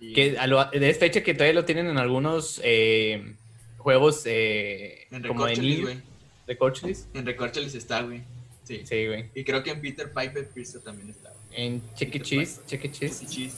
[0.00, 3.34] Y que a lo- de esta fecha que todavía lo tienen en algunos eh,
[3.78, 5.98] juegos eh, en como de Recorcholis, güey.
[6.46, 7.08] ¿De Corcholis?
[7.14, 8.22] En Recorcholis está, güey.
[8.64, 8.82] Sí.
[8.84, 9.30] Sí, güey.
[9.34, 11.30] Y creo que en Peter Piper Pierce también está.
[11.30, 11.64] güey.
[11.66, 13.26] En Cheque Cheese, Cheque Cheese.
[13.26, 13.54] chis.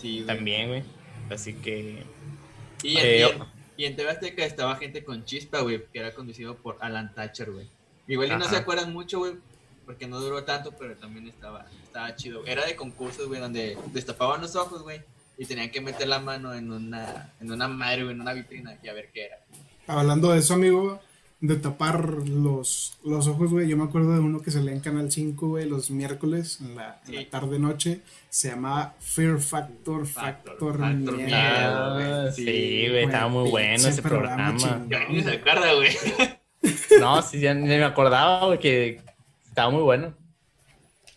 [0.00, 0.26] Sí, güey.
[0.26, 0.82] También, güey.
[1.30, 2.02] Así que.
[2.82, 3.44] Y en, Eh, y en-
[3.76, 7.50] y en TV Azteca estaba gente con chispa, güey, que era conducido por Alan Thatcher,
[7.50, 7.66] güey.
[8.10, 9.34] Igual y no se acuerdan mucho, güey,
[9.86, 12.44] porque no duró tanto, pero también estaba, estaba chido.
[12.46, 15.00] Era de concursos, güey, donde destapaban los ojos, güey,
[15.38, 18.76] y tenían que meter la mano en una, en una madre, güey, en una vitrina
[18.82, 19.36] y a ver qué era.
[19.86, 21.00] Hablando de eso, amigo,
[21.40, 23.66] de tapar los, los ojos, güey.
[23.68, 27.00] Yo me acuerdo de uno que salía en Canal 5, güey, los miércoles, en la,
[27.30, 28.02] tarde-noche.
[28.28, 32.32] Se llamaba Fear Factor, Factor, Factor, Factor Miedo, Ah, güey.
[32.34, 33.04] sí, güey.
[33.04, 34.58] Estaba muy bueno ese programa programa.
[34.58, 34.88] chingón.
[34.90, 35.90] Ya ni se acuerda, güey.
[36.98, 39.00] No, sí, ya ni me acordaba, güey, que
[39.46, 40.14] estaba muy bueno.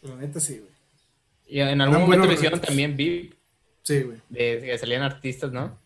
[0.02, 0.72] La neta sí, güey.
[1.48, 2.68] Y en algún Eran momento lo hicieron retos.
[2.68, 3.34] también VIP,
[3.84, 4.18] Sí, güey.
[4.30, 5.78] de que salían artistas, ¿no?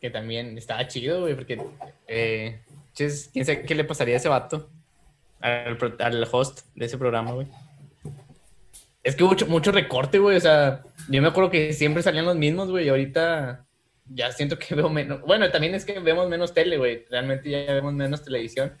[0.00, 1.60] Que también estaba chido, güey, porque.
[2.06, 2.60] Eh,
[2.94, 4.68] ches, quién sabe qué le pasaría a ese vato.
[5.40, 7.46] Al, host de ese programa, güey.
[9.02, 10.36] Es que mucho, mucho recorte, güey.
[10.36, 12.86] O sea, yo me acuerdo que siempre salían los mismos, güey.
[12.86, 13.66] Y ahorita
[14.14, 15.20] ya siento que veo menos.
[15.22, 17.04] Bueno, también es que vemos menos tele, güey.
[17.10, 18.72] Realmente ya vemos menos televisión.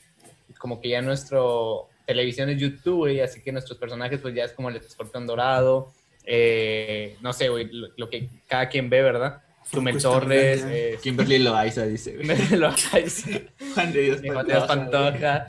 [0.58, 3.20] Como que ya nuestro televisión es YouTube, güey.
[3.20, 5.92] Así que nuestros personajes, pues ya es como el escorpión dorado.
[6.24, 9.42] Eh, no sé, güey, lo, que cada quien ve, ¿verdad?
[9.72, 10.64] Chumel Torres.
[10.68, 12.26] Eh, Kimberly Loaiza dice, güey.
[13.74, 14.66] Juan de Dios Pantoja.
[14.66, 15.48] Pantoja.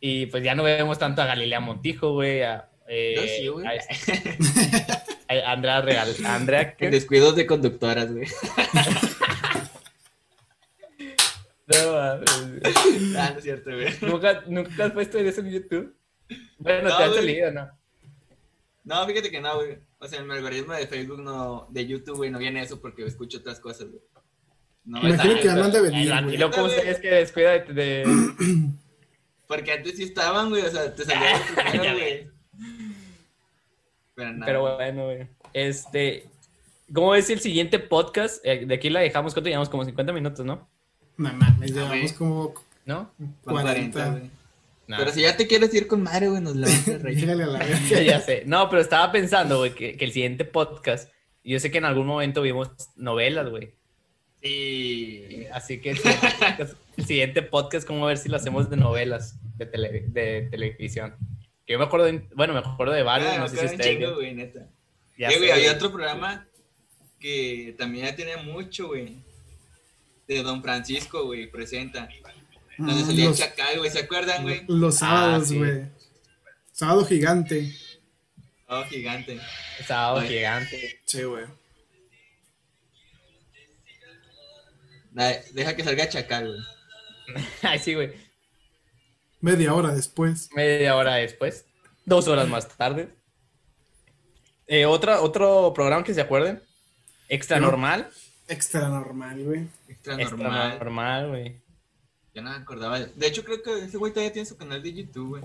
[0.00, 2.42] Y pues ya no vemos tanto a Galilea Montijo, güey.
[2.42, 3.66] A, eh, Yo sí, güey.
[3.66, 3.72] A,
[5.38, 6.14] Andrea Real.
[6.24, 6.90] Andrea, ¿qué?
[6.90, 8.26] Descuidos de conductoras, güey.
[11.66, 12.30] no, mames.
[13.16, 13.88] Ah, no es cierto, güey.
[14.02, 15.94] ¿Nunca, ¿Nunca has puesto eso en YouTube?
[16.58, 17.70] Bueno, te ha salido, ¿no?
[18.84, 19.78] No, fíjate que no, güey.
[19.98, 23.04] O sea, en el algoritmo de Facebook, no, de YouTube, güey, no viene eso porque
[23.04, 24.02] escucho otras cosas, güey.
[24.84, 26.34] No, Imagino que andan de venir, güey.
[26.34, 28.04] ¿Y loco ustedes que descuida de, de...
[29.46, 32.30] Porque antes sí estaban, güey, o sea, te salía primero, güey.
[34.20, 34.46] Pero, nada.
[34.46, 35.26] Pero bueno, güey.
[35.52, 36.26] Este,
[36.92, 38.44] ¿cómo es el siguiente podcast?
[38.44, 39.68] Eh, de aquí la dejamos, ¿cuánto llevamos?
[39.68, 40.68] Como 50 minutos, ¿no?
[41.16, 42.54] No mames, llevamos como...
[42.84, 43.10] ¿No?
[43.44, 44.30] 40, güey.
[44.86, 47.30] Pero si ya te quieres ir con madre, güey, nos la vamos a reír.
[47.30, 47.68] a la
[48.04, 48.42] ya sé.
[48.46, 51.10] No, pero estaba pensando, güey, que, que, el siguiente podcast,
[51.44, 53.74] yo sé que en algún momento vimos novelas, güey.
[54.42, 55.46] Sí.
[55.52, 60.48] Así que el, siguiente podcast, ¿cómo ver si lo hacemos de novelas de, tele, de
[60.50, 61.14] televisión?
[61.70, 63.78] Que yo me acuerdo, de, bueno, me acuerdo de varios, no sé si.
[63.78, 64.66] Chingo, güey, neta.
[65.16, 66.44] Ya güey, había otro programa
[67.20, 69.22] que también ya tiene mucho, güey.
[70.26, 72.08] De Don Francisco, güey, presenta.
[72.76, 74.64] Donde salía los, Chacal, güey, ¿se acuerdan, güey?
[74.66, 75.84] Los sábados, ah, güey.
[76.72, 77.72] Sábado gigante.
[78.66, 79.40] Sábado gigante.
[79.86, 81.00] Sábado gigante.
[81.04, 81.44] Sí, güey.
[85.52, 87.46] Deja que salga Chacal, güey.
[87.62, 88.10] Ay, sí, güey.
[89.40, 90.50] Media hora después.
[90.54, 91.64] Media hora después.
[92.04, 93.08] Dos horas más tarde.
[94.66, 96.62] Eh, otra, otro programa que se acuerden.
[97.28, 98.08] Extra normal.
[98.48, 99.66] Extra normal, güey.
[99.88, 100.68] Extra normal.
[100.70, 101.60] Extra normal, güey.
[102.34, 103.00] Ya no me acordaba.
[103.00, 105.42] De hecho, creo que ese güey todavía tiene su canal de YouTube, güey.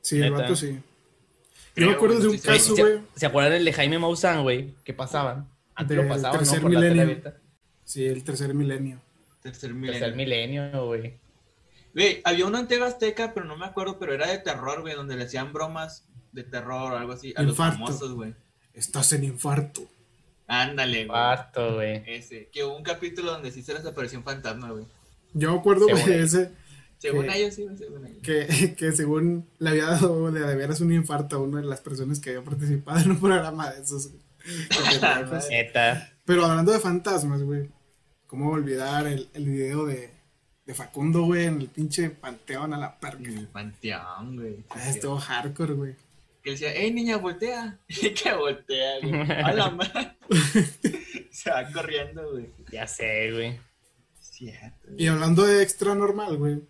[0.00, 0.78] Sí, el vato sí.
[1.76, 3.00] Yo me acuerdo de un caso, güey.
[3.14, 4.74] ¿Se, acuerdan el de Jaime Maussan, güey?
[4.84, 5.48] ¿Qué pasaban?
[5.74, 6.68] Antes lo pasaban, tercer ¿no?
[6.68, 7.22] milenio.
[7.84, 9.00] Sí, el tercer milenio.
[9.42, 10.00] Tercer milenio.
[10.00, 11.18] Tercer milenio, güey.
[11.94, 15.16] Güey, había una antena azteca, pero no me acuerdo, pero era de terror, güey, donde
[15.16, 18.34] le hacían bromas de terror o algo así a los famosos, güey.
[18.72, 19.82] Estás en infarto.
[20.46, 21.18] Ándale, güey.
[21.18, 22.02] Infarto, güey.
[22.06, 22.48] Ese.
[22.52, 24.84] Que hubo un capítulo donde sí se les apareció un fantasma, güey.
[25.32, 26.52] Yo me acuerdo, de ese.
[26.98, 28.22] Según que, ellos, sí, según ellos.
[28.22, 31.80] Que, que según le había dado de, de veras un infarto a una de las
[31.80, 34.10] personas que había participado en un programa de esos.
[36.24, 37.68] Pero hablando de fantasmas, güey.
[38.26, 40.10] ¿Cómo olvidar el, el video de,
[40.70, 43.28] de Facundo, güey, en el pinche panteón a la perca?
[43.28, 44.64] el panteón, güey.
[44.70, 45.94] Ah, estuvo hardcore, güey.
[46.44, 47.76] Que decía, ¡Ey, niña, voltea!
[47.88, 49.14] Y que voltea, güey.
[49.14, 50.16] A la madre.
[51.32, 52.50] Se va corriendo, güey.
[52.70, 53.58] Ya sé, güey.
[54.96, 56.62] Y hablando de extra normal, güey,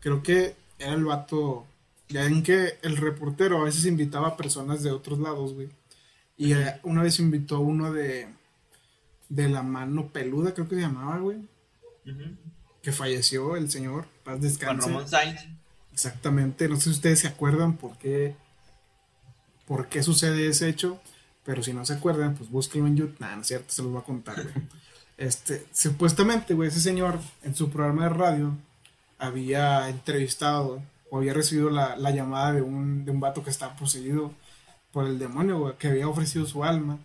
[0.00, 1.66] creo que era el vato,
[2.08, 5.68] ya en que el reportero a veces invitaba a personas de otros lados, güey.
[6.36, 8.28] Y eh, una vez invitó uno de,
[9.30, 11.38] de la mano peluda, creo que se llamaba, güey.
[12.88, 14.80] Que falleció el señor, paz descanse.
[14.80, 15.42] Con Ramón Sainz.
[15.92, 18.34] Exactamente, no sé si ustedes se acuerdan por qué,
[19.66, 20.98] por qué sucede ese hecho,
[21.44, 23.20] pero si no se acuerdan, pues búsquenlo en YouTube.
[23.20, 24.54] Nada, no es cierto, se los voy a contar, güey.
[25.18, 28.56] Este, supuestamente, güey, ese señor en su programa de radio
[29.18, 34.32] había entrevistado o había recibido la, llamada de un, de un vato que estaba poseído
[34.92, 36.98] por el demonio, güey, que había ofrecido su alma.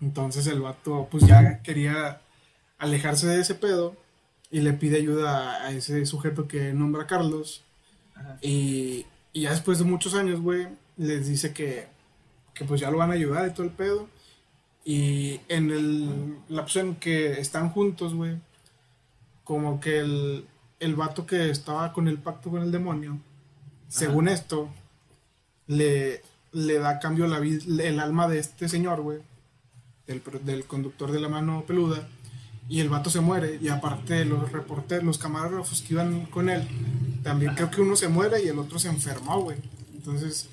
[0.00, 2.20] Entonces el vato, pues ya quería
[2.78, 3.96] alejarse de ese pedo
[4.50, 7.64] y le pide ayuda a ese sujeto que nombra Carlos.
[8.40, 11.86] Y, y, ya después de muchos años, güey, les dice que,
[12.54, 14.08] que pues ya lo van a ayudar y todo el pedo.
[14.84, 18.36] Y en el lapso en que están juntos, güey,
[19.44, 20.46] como que el,
[20.80, 23.18] el vato que estaba con el pacto con el demonio,
[23.88, 24.68] según esto,
[25.66, 26.22] le,
[26.52, 29.20] le da cambio la vida, el alma de este señor, güey,
[30.06, 32.08] del, del, conductor de la mano peluda,
[32.68, 36.68] y el vato se muere, y aparte los reporteros, los camarógrafos que iban con él,
[37.22, 39.58] también creo que uno se muere y el otro se enfermó, güey.
[39.94, 40.48] Entonces,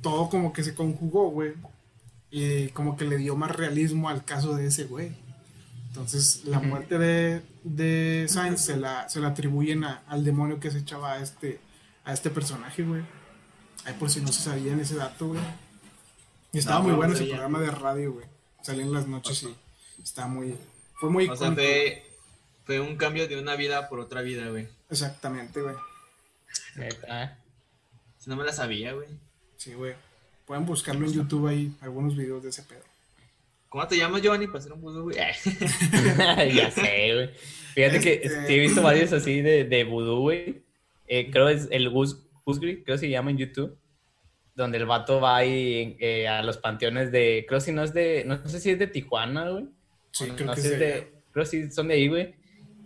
[0.00, 1.54] todo como que se conjugó, güey,
[2.30, 5.12] y como que le dio más realismo al caso de ese güey.
[5.88, 10.78] Entonces, la muerte de, de Sainz se la, se la atribuyen al demonio que se
[10.78, 11.60] echaba a este,
[12.04, 13.02] a este personaje, güey.
[13.84, 15.40] Ay, por si no se sabía en ese dato, güey.
[16.52, 18.26] Y estaba muy bueno ese programa de radio, güey.
[18.62, 20.56] Salía en las noches y estaba muy.
[20.94, 21.28] Fue muy.
[21.28, 22.04] O sea, fue,
[22.64, 24.68] fue, un cambio de una vida por otra vida, güey.
[24.90, 25.74] Exactamente, güey.
[28.18, 29.08] Si no me la sabía, güey.
[29.56, 29.94] Sí, güey.
[30.46, 32.82] Pueden buscarlo en YouTube ahí, algunos videos de ese pedo.
[33.68, 35.16] ¿Cómo te llamas, Johnny, para hacer un vudú, güey?
[36.54, 37.30] ya sé, güey.
[37.74, 40.62] Fíjate que Este- he visto varios así de, de vudú, güey.
[41.06, 43.76] Eh, creo es el Gus, Gusgri, creo que se llama en YouTube.
[44.54, 47.44] Donde el vato va ahí eh, a los panteones de.
[47.48, 48.22] Creo si no es de.
[48.24, 49.66] No sé si es de Tijuana, güey.
[50.14, 52.34] Sí, creo no que sé de- creo sí son de ahí, güey.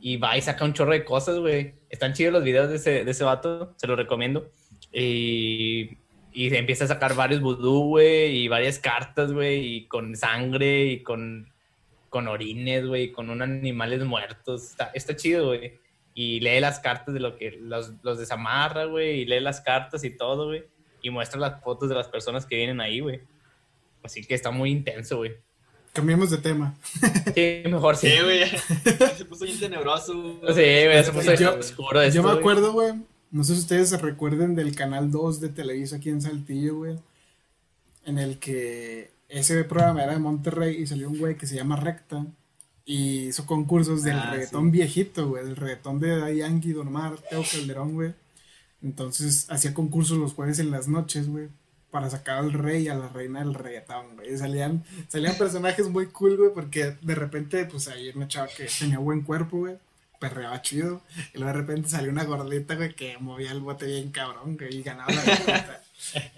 [0.00, 1.74] Y va y saca un chorro de cosas, güey.
[1.90, 4.50] Están chidos los videos de ese, de ese vato, se los recomiendo.
[4.92, 5.98] Y,
[6.32, 10.86] y se empieza a sacar varios vudú, güey, y varias cartas, güey, y con sangre,
[10.86, 11.52] y con,
[12.08, 14.70] con orines, güey, con unos animales muertos.
[14.70, 15.78] Está, está chido, güey.
[16.14, 20.02] Y lee las cartas de lo que los, los desamarra, güey, y lee las cartas
[20.04, 20.64] y todo, güey.
[21.02, 23.20] Y muestra las fotos de las personas que vienen ahí, güey.
[24.02, 25.36] Así que está muy intenso, güey.
[25.92, 26.74] Cambiemos de tema.
[27.34, 28.08] Sí, mejor sí.
[28.08, 28.48] Sí, güey.
[29.16, 30.12] Se puso bien tenebroso.
[30.48, 32.92] Sí, güey, se puso Yo- oscuro esto, Yo me acuerdo, güey.
[33.30, 36.96] No sé si ustedes se recuerden del canal 2 de Televisa aquí en Saltillo, güey.
[38.04, 41.76] En el que ese programa era de Monterrey y salió un güey que se llama
[41.76, 42.24] Recta.
[42.86, 44.70] Y hizo concursos del Ah, reggaetón sí.
[44.70, 45.44] viejito, güey.
[45.44, 48.14] Del reggaetón de Daddy Yankee, Don Omar, Teo Calderón, güey.
[48.82, 51.48] Entonces hacía concursos los jueves en las noches, güey.
[51.90, 54.34] Para sacar al rey y a la reina del reggaetón, güey.
[54.34, 56.50] Y salían, salían personajes muy cool, güey.
[56.52, 59.76] Porque de repente, pues ahí una chava que tenía buen cuerpo, güey.
[60.20, 61.00] Perreaba chido.
[61.32, 64.76] Y luego de repente salió una gordita, güey, que movía el bote bien cabrón, güey.
[64.76, 65.82] Y ganaba la gordita.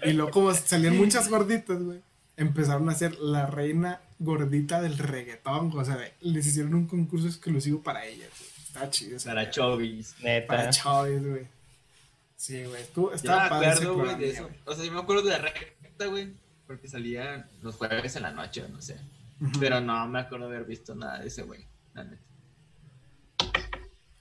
[0.05, 1.99] y luego como salían muchas gorditas, güey.
[2.37, 5.69] Empezaron a ser la reina gordita del reggaetón.
[5.69, 5.81] güey.
[5.81, 8.51] O sea, les hicieron un concurso exclusivo para ellas, güey.
[8.67, 9.17] Estaba chido.
[9.25, 9.49] Para.
[9.49, 10.15] Chovis.
[10.47, 10.69] Para Neta.
[10.69, 11.60] chaves, güey.
[12.41, 12.83] Sí, güey.
[12.91, 14.49] Tú, Yo estaba me ese acuerdo, güey, de eso.
[14.65, 16.33] O sea, yo me acuerdo de la recta, güey.
[16.65, 18.97] Porque salía los jueves en la noche, no sé.
[19.59, 21.67] Pero no me acuerdo de haber visto nada de ese, güey.
[21.93, 22.21] la neta.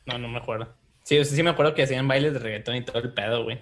[0.04, 0.68] No, no me acuerdo.
[1.02, 3.44] Sí, o sea, sí me acuerdo que hacían bailes de reggaetón y todo el pedo,
[3.44, 3.58] güey.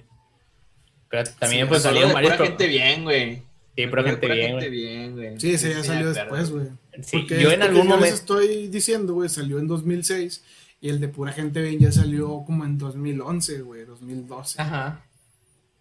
[1.09, 2.33] Pero también, Sí, pues salieron varios.
[2.33, 3.43] pura pro- gente bien, güey.
[3.77, 4.71] Sí, de gente bien, güey.
[4.71, 5.41] bien, güey.
[5.41, 6.67] Sí, ese ya salió después, güey.
[7.03, 8.15] Sí, Porque yo en algún yo les momento.
[8.17, 10.43] estoy diciendo, güey, salió en 2006
[10.81, 14.63] y el de pura gente bien ya salió como en 2011, güey, 2012.
[14.63, 15.05] Ajá.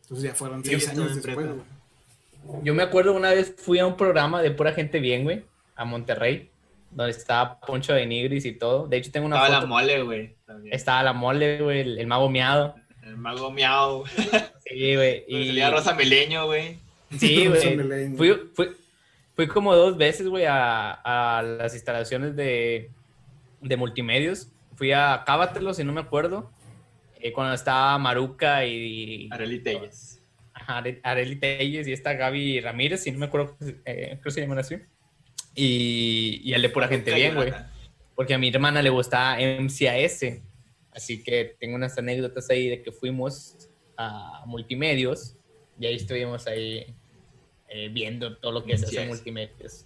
[0.04, 2.64] Entonces ya fueron seis estaba años después, güey.
[2.64, 5.44] Yo me acuerdo una vez fui a un programa de pura gente bien, güey,
[5.76, 6.50] a Monterrey,
[6.92, 8.88] donde estaba Poncho de Nigris y todo.
[8.88, 9.68] De hecho, tengo una Estaba la foto.
[9.68, 10.36] mole, güey.
[10.46, 10.74] también.
[10.74, 12.76] Estaba la mole, güey, el, el mago miado.
[13.04, 14.04] El mago miau.
[14.66, 15.26] Sí, güey.
[15.28, 16.80] Y salía Rosa Meleño, güey.
[17.18, 17.78] Sí, Rosa güey.
[17.78, 18.18] Meleño.
[18.18, 18.68] Fui, fui,
[19.36, 22.90] fui como dos veces, güey, a, a las instalaciones de,
[23.62, 24.48] de multimedios.
[24.78, 26.52] Fui a Cábatelo, si no me acuerdo,
[27.20, 29.28] eh, cuando estaba Maruca y...
[29.32, 30.22] Arely Telles.
[30.54, 34.32] Ajá, Are- Arely Telles y esta Gaby Ramírez, si no me acuerdo, eh, creo que
[34.32, 34.76] se llaman así.
[35.56, 37.52] Y, y el de pura gente bien, güey.
[38.16, 40.22] Porque a mi hermana le gustaba MCAS.
[40.92, 45.36] Así que tengo unas anécdotas ahí de que fuimos a multimedios
[45.80, 46.96] y ahí estuvimos ahí
[47.70, 49.16] eh, viendo todo lo que se hace en MCAS.
[49.18, 49.86] multimedios.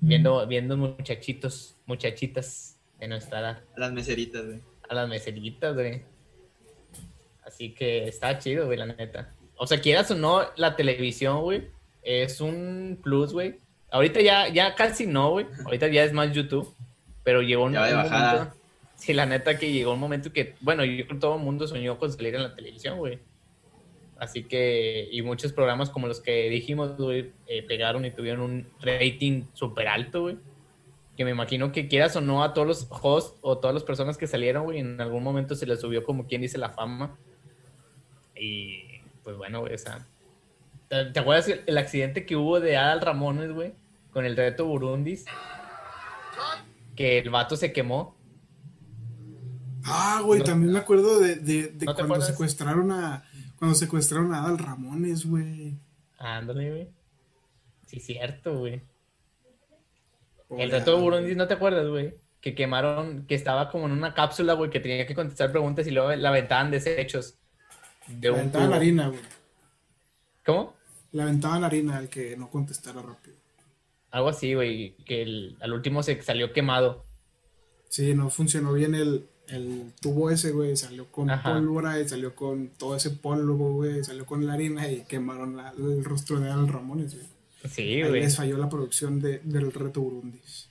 [0.00, 4.60] Viendo, viendo muchachitos, muchachitas de nuestra edad, Las meseritas, güey.
[4.88, 6.02] a las meseritas, güey.
[7.44, 9.32] Así que está chido, güey, la neta.
[9.56, 11.68] O sea, quieras o no, la televisión, güey,
[12.02, 13.58] es un plus, güey.
[13.90, 15.46] Ahorita ya, ya casi no, güey.
[15.64, 16.74] Ahorita ya es más YouTube.
[17.22, 18.32] Pero llegó un, Ya un bajada.
[18.34, 18.56] momento.
[18.96, 21.66] Sí, la neta que llegó un momento que, bueno, yo creo que todo el mundo
[21.66, 23.18] soñó con salir en la televisión, güey.
[24.18, 28.68] Así que, y muchos programas como los que dijimos, güey, eh, pegaron y tuvieron un
[28.80, 30.36] rating súper alto, güey.
[31.16, 34.18] Que me imagino que quieras o no a todos los hosts o todas las personas
[34.18, 37.16] que salieron, güey, en algún momento se les subió como quien dice la fama.
[38.38, 38.82] Y
[39.24, 40.06] pues bueno, güey, o sea.
[40.88, 43.72] ¿Te, te acuerdas el, el accidente que hubo de Adal Ramones, güey?
[44.12, 45.24] Con el reto Burundis.
[46.94, 48.14] Que el vato se quemó.
[49.84, 52.26] Ah, güey, No- también me acuerdo de, de, de ¿No te cuando acuerdas?
[52.28, 53.24] secuestraron a
[53.58, 55.74] cuando secuestraron a Adal Ramones, güey.
[56.18, 56.88] Ándale, güey.
[57.86, 58.82] Sí, cierto, güey.
[60.50, 62.14] El reto Burundis, ¿no te acuerdas, güey?
[62.40, 65.90] Que quemaron, que estaba como en una cápsula, güey, que tenía que contestar preguntas y
[65.90, 67.38] luego la aventaban desechos.
[68.06, 68.76] De aventaban tubo.
[68.76, 69.20] harina, güey.
[70.44, 70.74] ¿Cómo?
[71.12, 73.36] Le aventaban harina al que no contestara rápido.
[74.10, 74.96] Algo así, güey.
[75.04, 77.04] Que el- al último se salió quemado.
[77.88, 80.76] Sí, no funcionó bien el, el tubo ese, güey.
[80.76, 81.52] Salió con Ajá.
[81.54, 84.04] pólvora y salió con todo ese polvo, güey.
[84.04, 87.26] Salió con la harina y quemaron la- el rostro de Adal Ramones, güey.
[87.68, 88.20] Sí, Ahí güey.
[88.22, 90.68] les falló la producción de, del reto Burundis.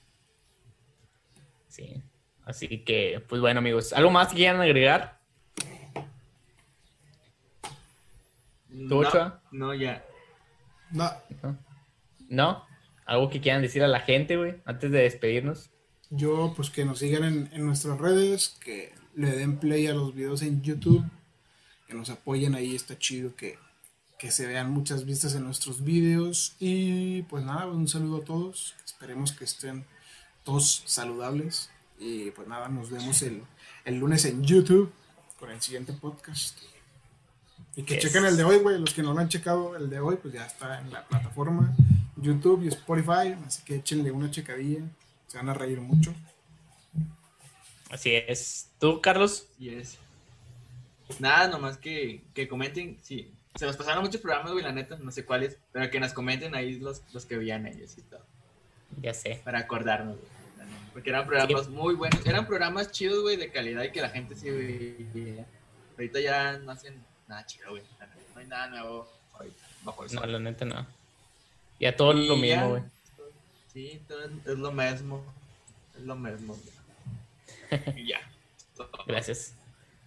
[1.68, 2.02] Sí.
[2.46, 3.92] Así que, pues bueno, amigos.
[3.94, 5.20] ¿Algo más que quieran agregar?
[8.70, 10.06] ¿Tú, no, no, ya.
[10.92, 11.10] No,
[12.30, 12.66] ¿No?
[13.06, 14.56] ¿Algo que quieran decir a la gente, güey?
[14.66, 15.70] Antes de despedirnos.
[16.10, 20.14] yo, pues que nos sigan en, en nuestras redes, que le den play a los
[20.14, 21.04] videos en YouTube,
[21.88, 23.58] que nos apoyen ahí, está chido que,
[24.18, 26.56] que se vean muchas vistas en nuestros videos.
[26.60, 28.76] Y pues nada, un saludo a todos.
[28.86, 29.86] Esperemos que estén
[30.44, 31.70] todos saludables.
[32.00, 33.44] Y pues nada, nos vemos el,
[33.86, 34.92] el lunes en YouTube
[35.40, 36.58] con el siguiente podcast.
[37.76, 38.80] Y que chequen el de hoy, güey.
[38.80, 41.76] Los que no lo han checado, el de hoy, pues ya está en la plataforma
[42.16, 43.36] YouTube y Spotify.
[43.46, 44.82] Así que échenle una checadilla.
[45.28, 46.14] Se van a reír mucho.
[47.90, 48.70] Así es.
[48.80, 49.48] ¿Tú, Carlos?
[49.60, 49.98] Y es.
[51.20, 52.98] Nada, nomás que, que comenten.
[53.02, 54.98] Sí, se nos pasaron muchos programas, güey, la neta.
[54.98, 55.58] No sé cuáles.
[55.72, 58.22] Pero que nos comenten ahí los, los que veían ellos y todo.
[59.02, 59.42] Ya sé.
[59.44, 60.36] Para acordarnos, güey.
[60.94, 62.26] Porque eran programas muy buenos.
[62.26, 65.46] Eran programas chidos, güey, de calidad y que la gente sí veía.
[65.98, 67.84] Ahorita ya no hacen nada chido, güey.
[68.34, 69.58] No hay nada nuevo ahorita.
[69.84, 70.88] Bajo el No, la neta no.
[71.80, 72.84] Ya todo lo mismo, güey.
[73.74, 75.22] Sí, todo es lo mismo.
[75.98, 76.56] Es lo mismo.
[76.56, 77.82] güey.
[77.98, 78.20] Y ya.
[79.06, 79.54] Gracias.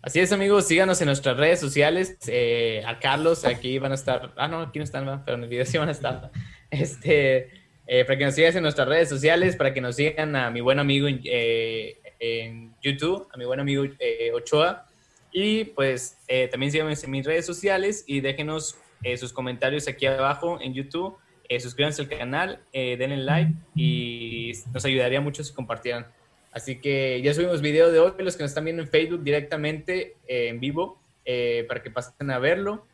[0.00, 2.16] Así es, amigos, síganos en nuestras redes sociales.
[2.28, 4.32] eh, a Carlos, aquí van a estar.
[4.36, 6.30] Ah, no, aquí no están, pero en el video sí van a estar.
[6.70, 7.48] Este,
[7.86, 10.60] eh, para que nos sigas en nuestras redes sociales, para que nos sigan a mi
[10.60, 14.86] buen amigo en, eh, en YouTube, a mi buen amigo eh, Ochoa.
[15.32, 16.18] Y pues
[16.50, 18.76] también síganme en mis redes sociales y déjenos
[19.18, 21.16] sus comentarios aquí abajo en YouTube.
[21.58, 26.06] Suscríbanse al canal, denle like y nos ayudaría mucho si compartieran.
[26.52, 30.16] Así que ya subimos video de hoy, los que nos están viendo en Facebook directamente
[30.26, 32.86] eh, en vivo, eh, para que pasen a verlo.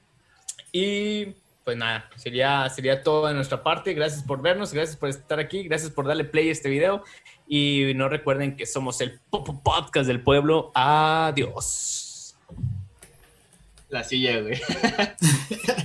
[0.72, 1.34] Y
[1.64, 3.94] pues nada, sería, sería todo de nuestra parte.
[3.94, 7.02] Gracias por vernos, gracias por estar aquí, gracias por darle play a este video.
[7.46, 10.72] Y no recuerden que somos el Popo Podcast del pueblo.
[10.74, 12.36] Adiós.
[13.88, 14.60] La silla, güey.